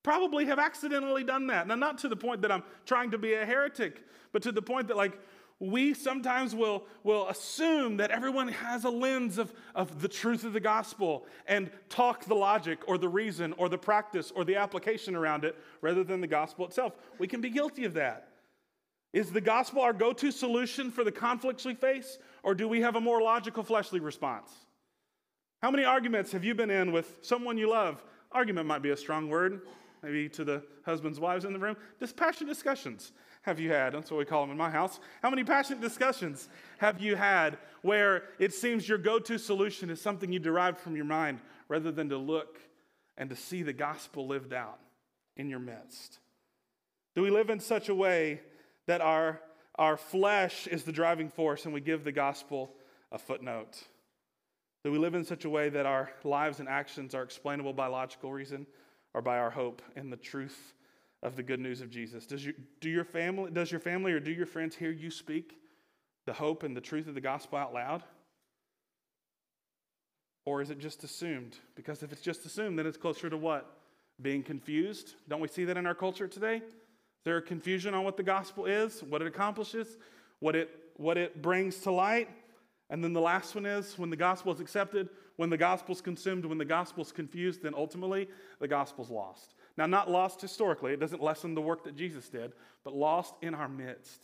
[0.03, 1.67] Probably have accidentally done that.
[1.67, 4.61] Now, not to the point that I'm trying to be a heretic, but to the
[4.61, 5.19] point that, like,
[5.59, 10.53] we sometimes will, will assume that everyone has a lens of, of the truth of
[10.53, 15.15] the gospel and talk the logic or the reason or the practice or the application
[15.15, 16.93] around it rather than the gospel itself.
[17.19, 18.29] We can be guilty of that.
[19.13, 22.81] Is the gospel our go to solution for the conflicts we face, or do we
[22.81, 24.51] have a more logical, fleshly response?
[25.61, 28.03] How many arguments have you been in with someone you love?
[28.31, 29.61] Argument might be a strong word
[30.03, 31.75] maybe to the husbands, wives in the room.
[31.99, 33.11] Dispassionate discussions
[33.43, 33.93] have you had?
[33.93, 34.99] That's what we call them in my house.
[35.21, 40.01] How many passionate discussions have you had where it seems your go to solution is
[40.01, 42.59] something you derived from your mind rather than to look
[43.17, 44.79] and to see the gospel lived out
[45.37, 46.19] in your midst?
[47.15, 48.41] Do we live in such a way
[48.87, 49.39] that our,
[49.75, 52.73] our flesh is the driving force and we give the gospel
[53.11, 53.81] a footnote.
[54.83, 57.87] Do we live in such a way that our lives and actions are explainable by
[57.87, 58.65] logical reason
[59.13, 60.73] or by our hope in the truth
[61.23, 62.25] of the good news of Jesus.
[62.25, 65.57] Does, you, do your family, does your family or do your friends hear you speak
[66.25, 68.03] the hope and the truth of the gospel out loud?
[70.45, 71.57] Or is it just assumed?
[71.75, 73.77] Because if it's just assumed, then it's closer to what?
[74.21, 75.15] Being confused.
[75.29, 76.57] Don't we see that in our culture today?
[76.57, 79.97] Is there a confusion on what the gospel is, what it accomplishes,
[80.39, 82.29] what it, what it brings to light?
[82.91, 86.01] And then the last one is when the gospel is accepted, when the gospel is
[86.01, 88.27] consumed, when the gospel is confused, then ultimately
[88.59, 89.55] the gospel is lost.
[89.77, 92.51] Now, not lost historically, it doesn't lessen the work that Jesus did,
[92.83, 94.19] but lost in our midst.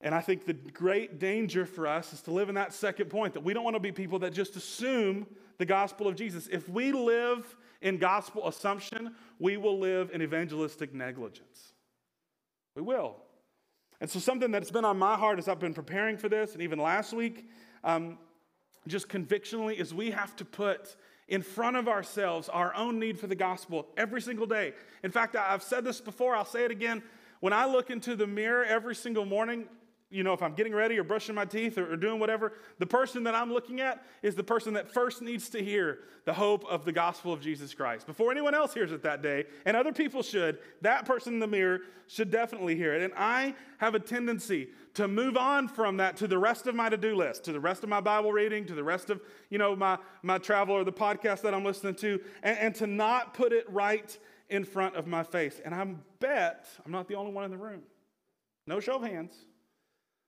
[0.00, 3.34] And I think the great danger for us is to live in that second point
[3.34, 5.26] that we don't want to be people that just assume
[5.58, 6.48] the gospel of Jesus.
[6.50, 11.74] If we live in gospel assumption, we will live in evangelistic negligence.
[12.76, 13.16] We will.
[14.02, 16.62] And so, something that's been on my heart as I've been preparing for this, and
[16.62, 17.48] even last week,
[17.84, 18.18] um,
[18.88, 20.96] just convictionally, is we have to put
[21.28, 24.72] in front of ourselves our own need for the gospel every single day.
[25.04, 27.00] In fact, I've said this before, I'll say it again.
[27.38, 29.68] When I look into the mirror every single morning,
[30.12, 32.86] you know, if I'm getting ready or brushing my teeth or, or, doing whatever, the
[32.86, 36.64] person that I'm looking at is the person that first needs to hear the hope
[36.66, 38.06] of the gospel of Jesus Christ.
[38.06, 41.46] Before anyone else hears it that day, and other people should, that person in the
[41.46, 43.02] mirror should definitely hear it.
[43.02, 46.90] And I have a tendency to move on from that to the rest of my
[46.90, 49.74] to-do list, to the rest of my Bible reading, to the rest of, you know,
[49.74, 53.52] my, my travel or the podcast that I'm listening to, and, and to not put
[53.52, 54.16] it right
[54.50, 55.60] in front of my face.
[55.64, 55.84] And I
[56.20, 57.82] bet I'm not the only one in the room.
[58.66, 59.32] No show of hands.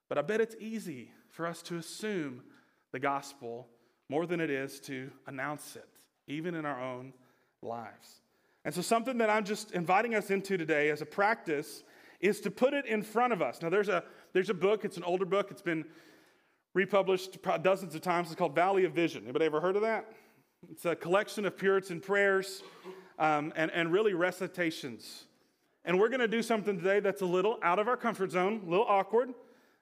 [0.09, 2.43] But I bet it's easy for us to assume
[2.93, 3.69] the gospel
[4.09, 5.88] more than it is to announce it,
[6.27, 7.12] even in our own
[7.62, 8.21] lives.
[8.64, 11.83] And so, something that I'm just inviting us into today as a practice
[12.21, 13.61] is to put it in front of us.
[13.61, 15.85] Now, there's a, there's a book, it's an older book, it's been
[16.73, 18.29] republished dozens of times.
[18.29, 19.25] It's called Valley of Vision.
[19.25, 20.12] Anybody ever heard of that?
[20.71, 22.62] It's a collection of Puritan prayers
[23.19, 25.25] um, and, and really recitations.
[25.85, 28.62] And we're going to do something today that's a little out of our comfort zone,
[28.67, 29.35] a little awkward.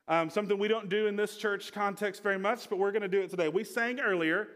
[0.09, 3.09] Um, something we don't do in this church context very much, but we're going to
[3.09, 3.49] do it today.
[3.49, 4.49] We sang earlier,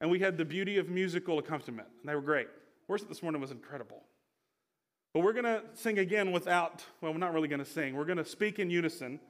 [0.00, 2.48] and we had the beauty of musical accompaniment, and they were great.
[2.88, 4.02] Worship this morning was incredible.
[5.12, 7.94] But we're going to sing again without, well, we're not really going to sing.
[7.94, 9.20] We're going to speak in unison.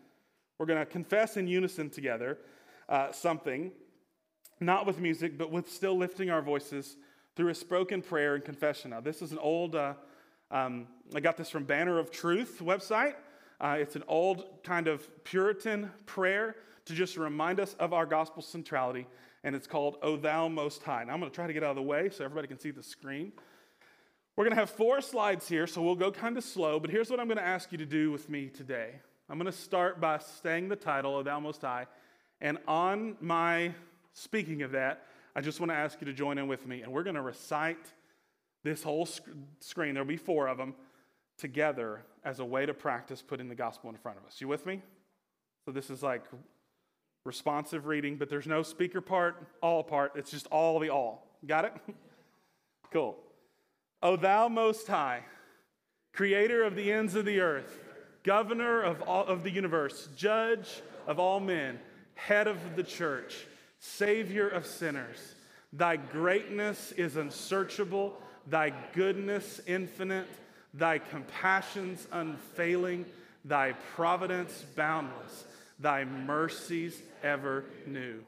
[0.59, 2.39] We're going to confess in unison together
[2.89, 3.73] uh, something,
[4.61, 6.97] not with music, but with still lifting our voices
[7.35, 8.91] through a spoken prayer and confession.
[8.91, 9.95] Now, this is an old, uh,
[10.51, 13.15] um, I got this from Banner of Truth website.
[13.61, 18.43] Uh, it's an old kind of Puritan prayer to just remind us of our gospel
[18.43, 19.07] centrality,
[19.45, 21.05] and it's called O Thou Most High.
[21.05, 22.71] Now, I'm going to try to get out of the way so everybody can see
[22.71, 23.33] the screen.
[24.37, 27.11] We're going to have four slides here, so we'll go kind of slow, but here's
[27.11, 28.91] what I'm going to ask you to do with me today.
[29.29, 31.87] I'm going to start by saying the title, O Thou Most High,
[32.43, 33.73] and on my
[34.13, 36.93] speaking of that, I just want to ask you to join in with me, and
[36.93, 37.93] we're going to recite
[38.63, 39.23] this whole sc-
[39.61, 39.95] screen.
[39.95, 40.75] There'll be four of them
[41.39, 44.41] together as a way to practice putting the gospel in front of us.
[44.41, 44.83] You with me?
[45.65, 46.25] So this is like
[47.25, 50.13] responsive reading, but there's no speaker part, all part.
[50.17, 51.27] It's just all the all.
[51.47, 51.75] Got it?
[52.93, 53.17] cool.
[54.03, 55.23] O thou most high,
[56.13, 57.79] creator of the ends of the earth,
[58.23, 61.79] governor of all of the universe, judge of all men,
[62.15, 63.47] head of the church,
[63.79, 65.35] savior of sinners.
[65.73, 70.29] Thy greatness is unsearchable, thy goodness infinite
[70.77, 73.07] thy compassions unfailing,
[73.45, 75.45] thy providence boundless,
[75.79, 78.23] thy mercies ever new.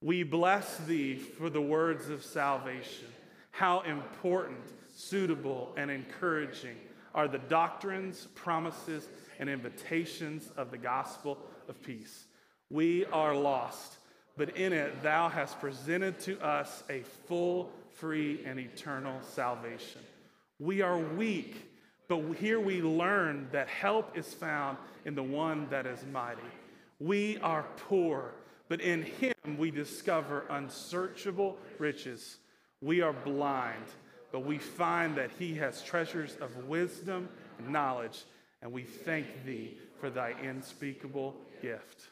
[0.00, 3.06] We bless thee for the words of salvation.
[3.50, 4.60] How important,
[4.94, 6.76] suitable, and encouraging
[7.14, 9.08] are the doctrines, promises,
[9.40, 12.24] and invitations of the gospel of peace.
[12.70, 13.96] We are lost,
[14.36, 20.02] but in it thou hast presented to us a full, free, and eternal salvation.
[20.58, 21.70] We are weak,
[22.08, 26.40] but here we learn that help is found in the one that is mighty.
[26.98, 28.32] We are poor,
[28.68, 32.38] but in him we discover unsearchable riches.
[32.80, 33.84] We are blind,
[34.32, 38.24] but we find that he has treasures of wisdom and knowledge,
[38.62, 42.08] and we thank thee for thy unspeakable gift.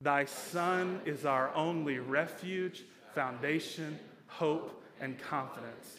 [0.00, 5.98] Thy Son is our only refuge, foundation, hope, and confidence.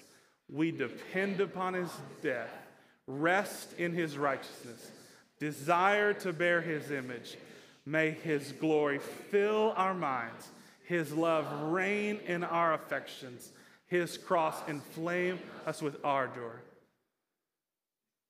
[0.51, 1.89] We depend upon his
[2.21, 2.51] death,
[3.07, 4.91] rest in his righteousness,
[5.39, 7.37] desire to bear his image.
[7.85, 10.49] May his glory fill our minds,
[10.83, 13.51] his love reign in our affections,
[13.87, 16.61] his cross inflame us with ardor.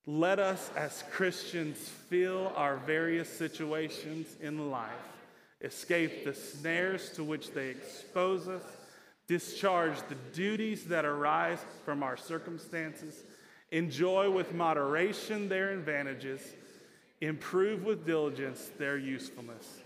[0.06, 4.90] let us as Christians feel our various situations in life,
[5.62, 8.64] escape the snares to which they expose us,
[9.32, 13.24] discharge the duties that arise from our circumstances,
[13.72, 16.42] enjoy with moderation their advantages,
[17.22, 19.80] improve with diligence their usefulness,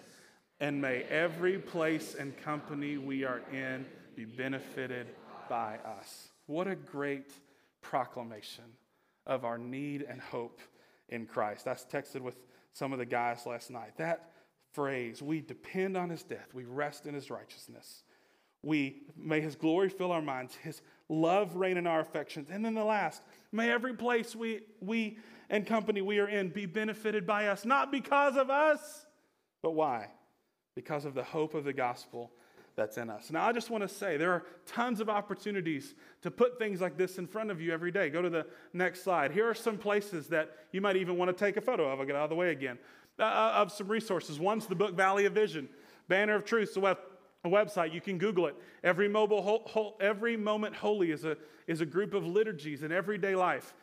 [0.60, 5.06] and may every place and company we are in be benefited
[5.48, 6.30] by us.
[6.48, 7.32] What a great
[7.84, 8.64] proclamation
[9.28, 10.60] of our need and hope
[11.10, 11.68] in Christ.
[11.68, 12.38] I texted with
[12.74, 13.96] some of the guys last night.
[13.98, 14.32] That
[14.74, 18.02] phrase, we depend on his death, we rest in his righteousness.
[18.66, 22.50] We may his glory fill our minds, his love reign in our affections.
[22.52, 26.66] And then the last, may every place we we and company we are in be
[26.66, 29.06] benefited by us, not because of us,
[29.62, 30.08] but why?
[30.76, 32.32] Because of the hope of the gospel
[32.76, 33.32] that's in us.
[33.32, 36.98] Now, I just want to say there are tons of opportunities to put things like
[36.98, 38.10] this in front of you every day.
[38.10, 39.32] Go to the next slide.
[39.32, 42.00] Here are some places that you might even want to take a photo of.
[42.00, 42.78] I'll get out of the way again.
[43.18, 44.40] Uh, uh of some resources.
[44.40, 45.70] One's the book Valley of Vision,
[46.10, 46.98] Banner of Truth, the web,
[47.46, 47.94] a website.
[47.94, 48.56] You can Google it.
[48.84, 53.74] Every, mobile, every Moment Holy is a, is a group of liturgies in everyday life.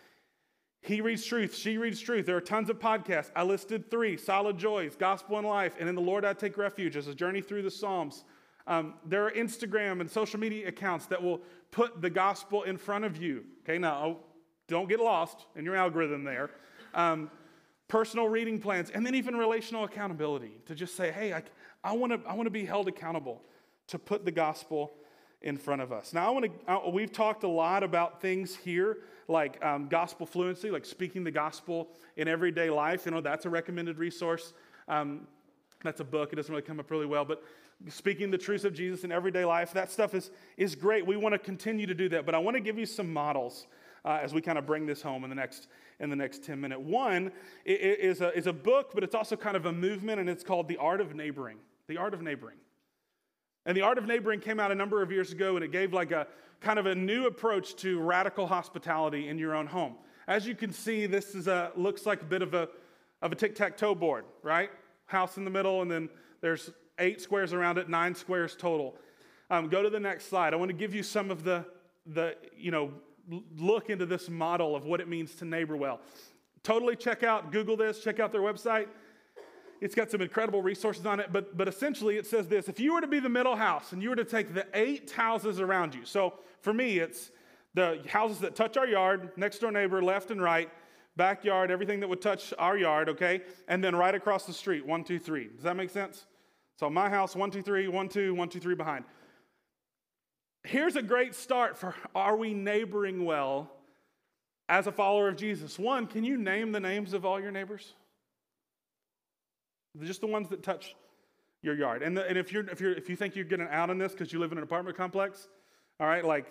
[0.81, 2.27] He reads truth, she reads truth.
[2.27, 3.31] There are tons of podcasts.
[3.37, 6.97] I listed three Solid Joys, Gospel and Life, and in the Lord I Take Refuge
[6.97, 8.25] as a journey through the Psalms.
[8.67, 13.05] Um, there are Instagram and social media accounts that will put the gospel in front
[13.05, 13.45] of you.
[13.63, 14.19] Okay, now
[14.67, 16.51] don't get lost in your algorithm there.
[16.95, 17.31] Um,
[17.87, 21.43] personal reading plans, and then even relational accountability to just say, hey, I,
[21.85, 23.43] I want to I wanna be held accountable
[23.89, 24.93] to put the gospel
[25.43, 26.13] in front of us.
[26.13, 30.71] Now, I want to, we've talked a lot about things here like um, gospel fluency,
[30.71, 33.07] like speaking the gospel in everyday life.
[33.07, 34.53] You know, that's a recommended resource.
[34.89, 35.27] Um,
[35.83, 36.33] that's a book.
[36.33, 37.43] It doesn't really come up really well, but
[37.89, 41.05] speaking the truths of Jesus in everyday life, that stuff is, is great.
[41.05, 42.25] We want to continue to do that.
[42.25, 43.67] But I want to give you some models
[44.05, 45.69] uh, as we kind of bring this home in the next,
[46.01, 47.33] in the next 10 minute One
[47.65, 50.69] is a, is a book, but it's also kind of a movement, and it's called
[50.69, 51.59] The Art of Neighboring.
[51.89, 52.57] The Art of Neighboring.
[53.65, 55.93] And The Art of Neighboring came out a number of years ago, and it gave
[55.93, 56.27] like a
[56.61, 59.95] kind of a new approach to radical hospitality in your own home.
[60.27, 62.69] As you can see, this is a, looks like a bit of a,
[63.21, 64.71] of a tic tac toe board, right?
[65.07, 66.09] House in the middle, and then
[66.41, 68.97] there's eight squares around it, nine squares total.
[69.51, 70.55] Um, go to the next slide.
[70.55, 71.65] I want to give you some of the,
[72.07, 72.93] the, you know,
[73.57, 76.01] look into this model of what it means to neighbor well.
[76.63, 78.87] Totally check out, Google this, check out their website.
[79.83, 82.95] It's got some incredible resources on it, but, but essentially it says this if you
[82.95, 85.93] were to be the middle house and you were to take the eight houses around
[85.95, 87.33] you, so for me, it's
[87.75, 90.71] the houses that touch our yard, next door neighbor, left and right,
[91.17, 93.43] backyard, everything that would touch our yard, okay?
[93.67, 95.49] And then right across the street, one, two, three.
[95.49, 96.27] Does that make sense?
[96.79, 99.05] So my house, one, two, three, one, two, one, two, three behind.
[100.63, 103.73] Here's a great start for are we neighboring well
[104.69, 105.77] as a follower of Jesus?
[105.77, 107.95] One, can you name the names of all your neighbors?
[110.01, 110.95] Just the ones that touch
[111.63, 112.03] your yard.
[112.03, 114.13] And, the, and if, you're, if, you're, if you think you're getting out on this
[114.13, 115.49] because you live in an apartment complex,
[116.01, 116.47] all right, like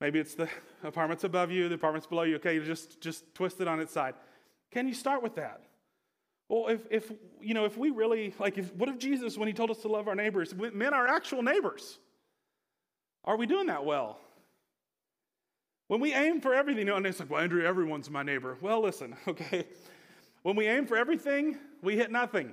[0.00, 0.48] maybe it's the
[0.84, 4.14] apartments above you, the apartments below you, okay, just, just twist it on its side.
[4.70, 5.62] Can you start with that?
[6.48, 9.54] Well, if, if, you know, if we really, like, if, what if Jesus, when he
[9.54, 11.98] told us to love our neighbors, men are actual neighbors?
[13.24, 14.18] Are we doing that well?
[15.88, 18.58] When we aim for everything, you know, and it's like, well, Andrew, everyone's my neighbor.
[18.60, 19.66] Well, listen, okay.
[20.42, 22.52] When we aim for everything, we hit nothing.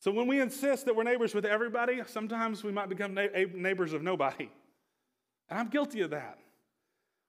[0.00, 4.02] So when we insist that we're neighbors with everybody, sometimes we might become neighbors of
[4.02, 4.48] nobody.
[5.48, 6.38] And I'm guilty of that.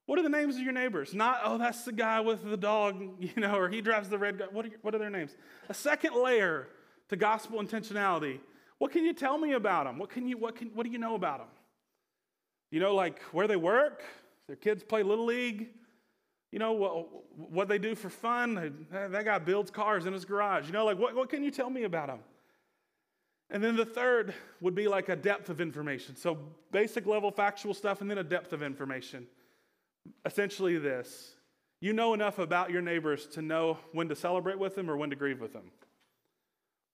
[0.05, 1.13] What are the names of your neighbors?
[1.13, 4.41] Not, oh, that's the guy with the dog, you know, or he drives the red.
[4.51, 5.35] What are, what are their names?
[5.69, 6.67] A second layer
[7.09, 8.39] to gospel intentionality.
[8.77, 9.97] What can you tell me about them?
[9.97, 11.47] What, can you, what, can, what do you know about them?
[12.71, 14.03] You know, like where they work,
[14.47, 15.69] their kids play Little League,
[16.51, 18.87] you know, what, what they do for fun.
[18.91, 20.65] That guy builds cars in his garage.
[20.67, 22.19] You know, like what, what can you tell me about them?
[23.51, 26.15] And then the third would be like a depth of information.
[26.15, 26.37] So
[26.71, 29.25] basic level factual stuff and then a depth of information.
[30.25, 31.35] Essentially, this
[31.81, 35.09] you know enough about your neighbors to know when to celebrate with them or when
[35.09, 35.71] to grieve with them.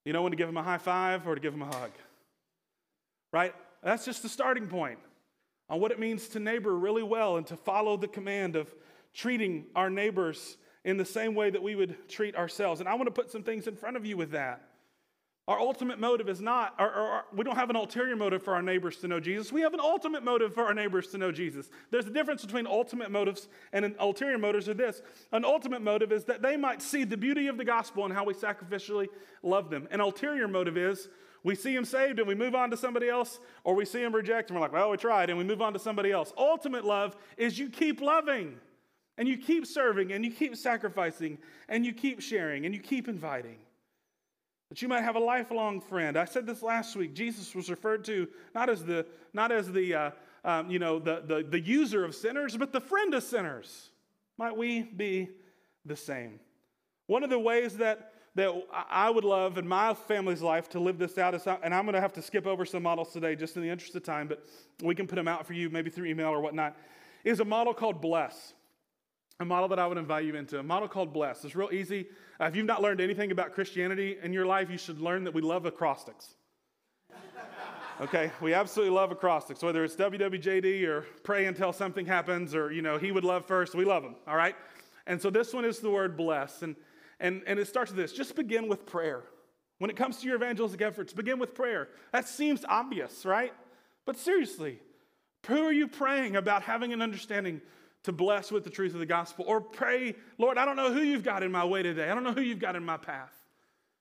[0.05, 1.91] You know when to give them a high five or to give them a hug.
[3.33, 3.53] Right?
[3.83, 4.99] That's just the starting point
[5.69, 8.73] on what it means to neighbor really well and to follow the command of
[9.13, 12.79] treating our neighbors in the same way that we would treat ourselves.
[12.79, 14.61] And I want to put some things in front of you with that.
[15.47, 18.55] Our ultimate motive is not, or, or, or, we don't have an ulterior motive for
[18.55, 19.51] our neighbors to know Jesus.
[19.51, 21.69] We have an ultimate motive for our neighbors to know Jesus.
[21.91, 25.03] There's a difference between ultimate motives and an ulterior motives are this.
[25.33, 28.23] An ultimate motive is that they might see the beauty of the gospel and how
[28.23, 29.07] we sacrificially
[29.43, 29.87] love them.
[29.91, 31.09] An ulterior motive is
[31.43, 34.15] we see them saved and we move on to somebody else, or we see them
[34.15, 36.33] reject and we're like, well, we tried, and we move on to somebody else.
[36.39, 38.55] Ultimate love is you keep loving.
[39.17, 41.37] And you keep serving and you keep sacrificing
[41.69, 43.57] and you keep sharing and you keep inviting.
[44.69, 46.17] That you might have a lifelong friend.
[46.17, 47.13] I said this last week.
[47.13, 50.11] Jesus was referred to not as the, not as the, uh,
[50.43, 53.89] um, you know, the, the, the user of sinners, but the friend of sinners.
[54.37, 55.29] Might we be
[55.85, 56.39] the same?
[57.07, 58.51] One of the ways that, that
[58.89, 61.93] I would love in my family's life to live this out is, and I'm going
[61.93, 64.43] to have to skip over some models today just in the interest of time, but
[64.81, 66.75] we can put them out for you maybe through email or whatnot,
[67.23, 68.54] is a model called Bless.
[69.41, 71.43] A model that I would invite you into, a model called Bless.
[71.43, 72.07] It's real easy.
[72.39, 75.33] Uh, if you've not learned anything about Christianity in your life, you should learn that
[75.33, 76.35] we love acrostics.
[78.01, 82.81] Okay, we absolutely love acrostics, whether it's WWJD or pray until something happens or, you
[82.81, 84.53] know, he would love first, we love them, all right?
[85.07, 86.61] And so this one is the word bless.
[86.61, 86.75] And,
[87.21, 89.23] and, and it starts with this just begin with prayer.
[89.79, 91.87] When it comes to your evangelistic efforts, begin with prayer.
[92.11, 93.53] That seems obvious, right?
[94.05, 94.79] But seriously,
[95.47, 97.61] who are you praying about having an understanding
[98.05, 99.45] to bless with the truth of the gospel?
[99.47, 102.09] Or pray, Lord, I don't know who you've got in my way today.
[102.09, 103.33] I don't know who you've got in my path.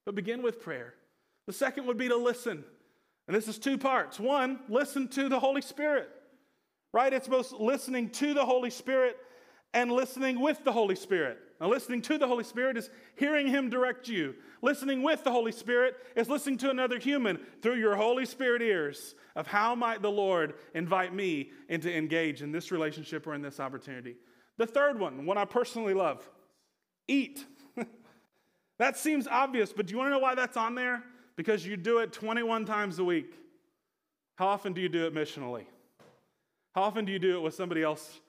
[0.07, 0.95] But begin with prayer.
[1.47, 2.65] The second would be to listen.
[3.27, 4.21] And this is two parts.
[4.21, 6.11] One, listen to the Holy Spirit,
[6.93, 7.13] right?
[7.13, 9.17] It's both listening to the Holy Spirit
[9.73, 11.39] and listening with the Holy Spirit.
[11.65, 14.35] Now, listening to the Holy Spirit is hearing Him direct you.
[14.61, 19.15] Listening with the Holy Spirit is listening to another human through your Holy Spirit ears
[19.35, 23.61] of how might the Lord invite me into engage in this relationship or in this
[23.61, 24.17] opportunity.
[24.59, 26.29] The third one, one I personally love,
[27.09, 27.43] eat.
[28.79, 31.03] that seems obvious, but do you want to know why that's on there?
[31.37, 33.35] because you do it 21 times a week.
[34.37, 35.65] How often do you do it missionally?
[36.75, 38.21] How often do you do it with somebody else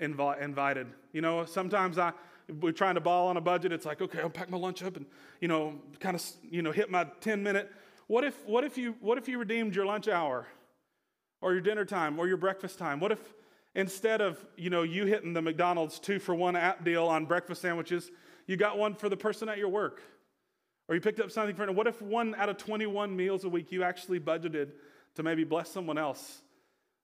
[0.00, 0.86] invi- invited?
[1.12, 2.12] You know, sometimes I,
[2.50, 3.72] we're trying to ball on a budget.
[3.72, 5.06] It's like, okay, I'll pack my lunch up and,
[5.40, 7.70] you know, kind of, you know, hit my 10 minute.
[8.06, 10.46] What if, what if you, what if you redeemed your lunch hour
[11.40, 13.00] or your dinner time or your breakfast time?
[13.00, 13.20] What if
[13.74, 17.62] instead of, you know, you hitting the McDonald's two for one app deal on breakfast
[17.62, 18.10] sandwiches,
[18.46, 20.02] you got one for the person at your work?
[20.88, 23.70] Or you picked up something for what if one out of 21 meals a week
[23.70, 24.72] you actually budgeted
[25.14, 26.42] to maybe bless someone else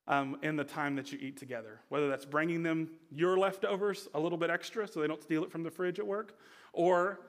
[0.08, 1.80] um, in the time that you eat together?
[1.88, 5.50] Whether that's bringing them your leftovers a little bit extra so they don't steal it
[5.50, 6.38] from the fridge at work,
[6.72, 7.20] or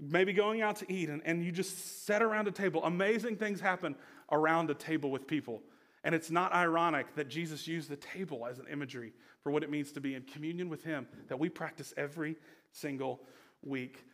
[0.00, 2.82] maybe going out to eat and, and you just sit around a table.
[2.84, 3.94] Amazing things happen
[4.32, 5.62] around a table with people.
[6.02, 9.12] And it's not ironic that Jesus used the table as an imagery
[9.42, 12.36] for what it means to be in communion with Him that we practice every
[12.72, 13.20] single
[13.62, 14.04] week.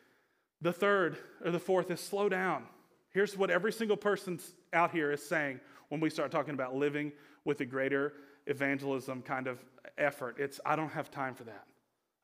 [0.61, 2.65] The third or the fourth is slow down.
[3.11, 4.41] Here's what every single person
[4.73, 7.13] out here is saying when we start talking about living
[7.45, 8.15] with a greater
[8.47, 9.59] evangelism kind of
[9.99, 10.37] effort.
[10.39, 11.65] It's, I don't have time for that.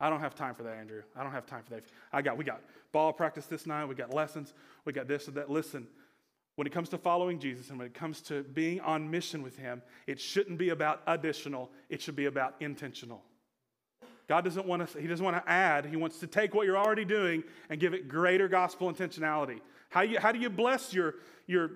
[0.00, 1.02] I don't have time for that, Andrew.
[1.16, 1.84] I don't have time for that.
[2.12, 3.84] I got, we got ball practice this night.
[3.84, 4.52] We got lessons.
[4.84, 5.48] We got this and that.
[5.48, 5.86] Listen,
[6.56, 9.56] when it comes to following Jesus and when it comes to being on mission with
[9.56, 11.70] Him, it shouldn't be about additional.
[11.88, 13.22] It should be about intentional.
[14.28, 15.86] God doesn't want to, He doesn't want to add.
[15.86, 19.60] He wants to take what you're already doing and give it greater gospel intentionality.
[19.88, 21.14] How, you, how do you bless your,
[21.46, 21.72] your,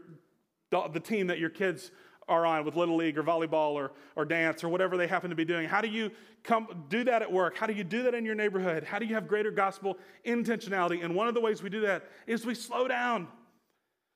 [0.71, 1.91] the, the team that your kids
[2.29, 5.37] are on with Little League or volleyball or, or dance or whatever they happen to
[5.37, 5.69] be doing?
[5.69, 6.11] How do you
[6.43, 7.57] come do that at work?
[7.57, 8.85] How do you do that in your neighborhood?
[8.85, 11.05] How do you have greater gospel intentionality?
[11.05, 13.29] And one of the ways we do that is we slow down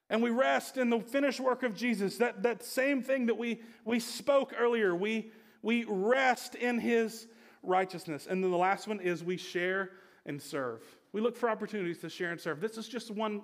[0.09, 2.17] and we rest in the finished work of Jesus.
[2.19, 5.31] That, that same thing that we, we spoke earlier, we,
[5.63, 7.29] we rest in his
[7.63, 8.27] righteousness.
[8.29, 9.91] And then the last one is we share
[10.27, 10.83] and serve.
[11.13, 12.61] We look for opportunities to share and serve.
[12.61, 13.43] This is just one,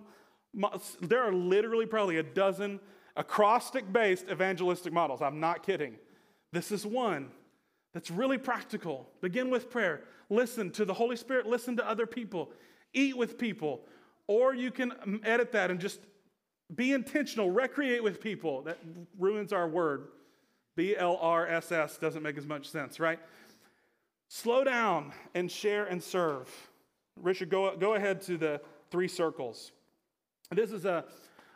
[1.01, 2.81] there are literally probably a dozen
[3.17, 5.23] acrostic based evangelistic models.
[5.23, 5.97] I'm not kidding.
[6.53, 7.31] This is one
[7.95, 9.09] that's really practical.
[9.21, 10.03] Begin with prayer.
[10.29, 12.51] Listen to the Holy Spirit, listen to other people,
[12.93, 13.83] eat with people.
[14.27, 16.01] Or you can um, edit that and just
[16.75, 18.63] be intentional, recreate with people.
[18.63, 18.79] That
[19.19, 20.09] ruins our word.
[20.77, 23.21] B L R S S doesn't make as much sense, right?
[24.29, 26.51] Slow down and share and serve.
[27.23, 29.73] Richard, go, go ahead to the three circles.
[30.51, 31.05] This is a,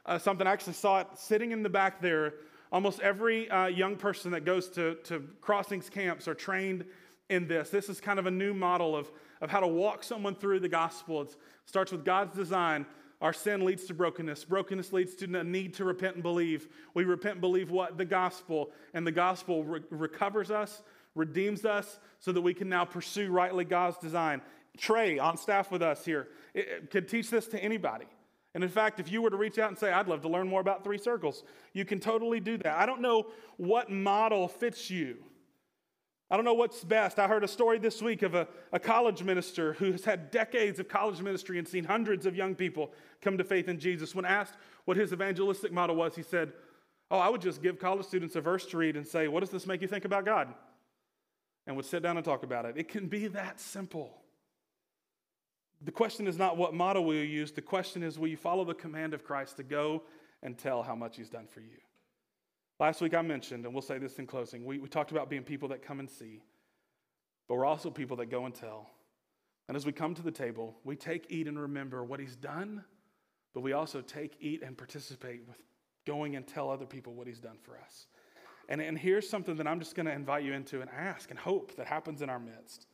[0.07, 2.35] a something I actually saw it sitting in the back there.
[2.73, 6.85] Almost every uh, young person that goes to, to crossings camps are trained
[7.29, 7.71] in this.
[7.71, 9.11] This is kind of a new model of,
[9.41, 11.23] of how to walk someone through the gospel.
[11.23, 11.37] It
[11.67, 12.87] starts with God's design.
[13.21, 14.45] Our sin leads to brokenness.
[14.45, 16.69] Brokenness leads to the need to repent and believe.
[16.95, 17.99] We repent and believe what?
[17.99, 18.71] The gospel.
[18.95, 20.83] And the gospel re- recovers us
[21.15, 24.41] redeems us so that we can now pursue rightly God's design.
[24.77, 28.07] Trey, on staff with us here, it, it could teach this to anybody.
[28.55, 30.49] And in fact, if you were to reach out and say, I'd love to learn
[30.49, 32.79] more about three circles, you can totally do that.
[32.79, 35.19] I don't know what model fits you.
[36.33, 37.19] I don't know what's best.
[37.19, 40.79] I heard a story this week of a, a college minister who has had decades
[40.79, 44.15] of college ministry and seen hundreds of young people come to faith in Jesus.
[44.15, 46.53] When asked what his evangelistic model was, he said,
[47.11, 49.51] Oh, I would just give college students a verse to read and say, What does
[49.51, 50.55] this make you think about God?
[51.67, 52.75] and would sit down and talk about it.
[52.77, 54.20] It can be that simple.
[55.83, 58.65] The question is not what model will you use, the question is will you follow
[58.65, 60.03] the command of Christ to go
[60.43, 61.79] and tell how much he's done for you?
[62.79, 65.43] Last week I mentioned, and we'll say this in closing, we, we talked about being
[65.43, 66.43] people that come and see,
[67.49, 68.91] but we're also people that go and tell.
[69.69, 72.85] And as we come to the table, we take, eat, and remember what he's done,
[73.55, 75.59] but we also take, eat, and participate with
[76.07, 78.07] going and tell other people what he's done for us.
[78.69, 81.39] And, and here's something that I'm just going to invite you into and ask and
[81.39, 82.87] hope that happens in our midst.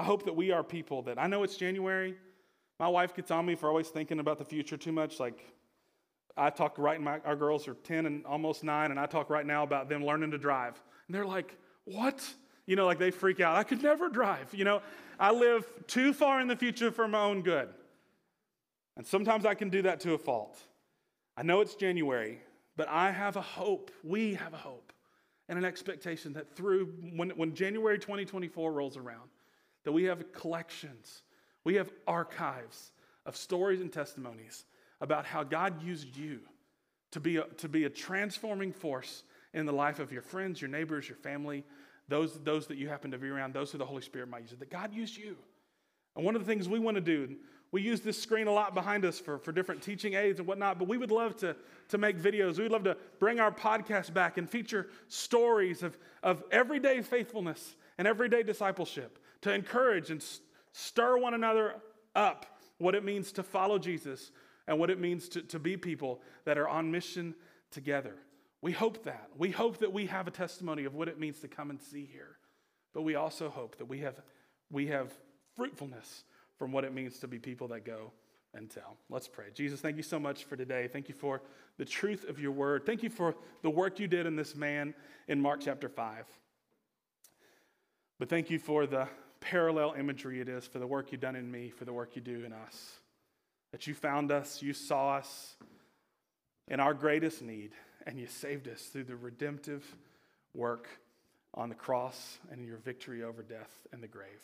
[0.00, 2.14] I hope that we are people that I know it's January.
[2.78, 5.20] My wife gets on me for always thinking about the future too much.
[5.20, 5.44] Like,
[6.38, 9.44] I talk right, my, our girls are 10 and almost nine, and I talk right
[9.44, 10.82] now about them learning to drive.
[11.06, 12.26] And they're like, what?
[12.64, 13.56] You know, like they freak out.
[13.56, 14.54] I could never drive.
[14.54, 14.80] You know,
[15.18, 17.68] I live too far in the future for my own good.
[18.96, 20.58] And sometimes I can do that to a fault.
[21.36, 22.40] I know it's January,
[22.74, 23.90] but I have a hope.
[24.02, 24.94] We have a hope
[25.50, 26.86] and an expectation that through
[27.16, 29.28] when, when January 2024 rolls around,
[29.84, 31.22] that we have collections,
[31.64, 32.92] we have archives
[33.26, 34.64] of stories and testimonies
[35.00, 36.40] about how God used you
[37.12, 39.24] to be a, to be a transforming force
[39.54, 41.64] in the life of your friends, your neighbors, your family,
[42.08, 44.50] those, those that you happen to be around, those who the Holy Spirit might use
[44.50, 45.36] that God used you.
[46.16, 47.36] And one of the things we want to do,
[47.72, 50.78] we use this screen a lot behind us for, for different teaching aids and whatnot,
[50.78, 51.54] but we would love to,
[51.88, 52.58] to make videos.
[52.58, 58.08] We'd love to bring our podcast back and feature stories of, of everyday faithfulness and
[58.08, 60.24] everyday discipleship to encourage and
[60.72, 61.76] stir one another
[62.14, 62.46] up
[62.78, 64.30] what it means to follow Jesus
[64.66, 67.34] and what it means to, to be people that are on mission
[67.70, 68.14] together.
[68.62, 69.28] We hope that.
[69.36, 72.08] We hope that we have a testimony of what it means to come and see
[72.10, 72.36] here.
[72.92, 74.20] But we also hope that we have,
[74.70, 75.12] we have
[75.56, 76.24] fruitfulness
[76.58, 78.12] from what it means to be people that go
[78.54, 78.96] and tell.
[79.08, 79.46] Let's pray.
[79.54, 80.88] Jesus, thank you so much for today.
[80.92, 81.42] Thank you for
[81.78, 82.84] the truth of your word.
[82.84, 84.94] Thank you for the work you did in this man
[85.28, 86.26] in Mark chapter 5.
[88.18, 89.08] But thank you for the
[89.40, 92.22] parallel imagery it is for the work you've done in me, for the work you
[92.22, 92.92] do in us.
[93.72, 95.56] That you found us, you saw us
[96.68, 97.72] in our greatest need,
[98.06, 99.84] and you saved us through the redemptive
[100.54, 100.88] work
[101.54, 104.40] on the cross and your victory over death and the grave.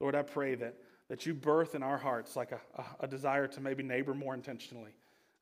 [0.00, 0.74] Lord, I pray that,
[1.08, 4.34] that you birth in our hearts like a, a, a desire to maybe neighbor more
[4.34, 4.92] intentionally,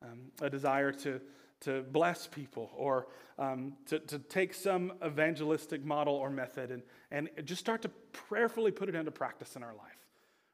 [0.03, 1.21] um, a desire to,
[1.61, 7.29] to bless people or um, to, to take some evangelistic model or method and, and
[7.45, 9.97] just start to prayerfully put it into practice in our life.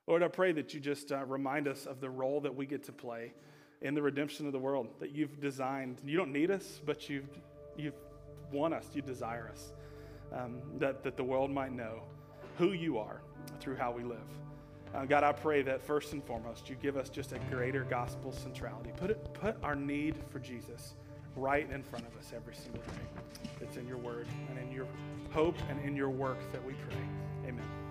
[0.07, 2.85] Lord, I pray that you just uh, remind us of the role that we get
[2.85, 3.33] to play
[3.81, 6.01] in the redemption of the world that you've designed.
[6.05, 7.29] You don't need us, but you've,
[7.77, 7.95] you've
[8.53, 9.73] won us, you desire us,
[10.33, 12.03] um, that, that the world might know
[12.59, 13.23] who you are
[13.61, 14.19] through how we live.
[14.95, 18.31] Uh, God, I pray that first and foremost, you give us just a greater gospel
[18.31, 18.91] centrality.
[18.97, 20.95] Put, it, put our need for Jesus
[21.35, 23.63] right in front of us every single day.
[23.63, 24.87] It's in your word and in your
[25.31, 27.49] hope and in your work that we pray.
[27.49, 27.82] Amen.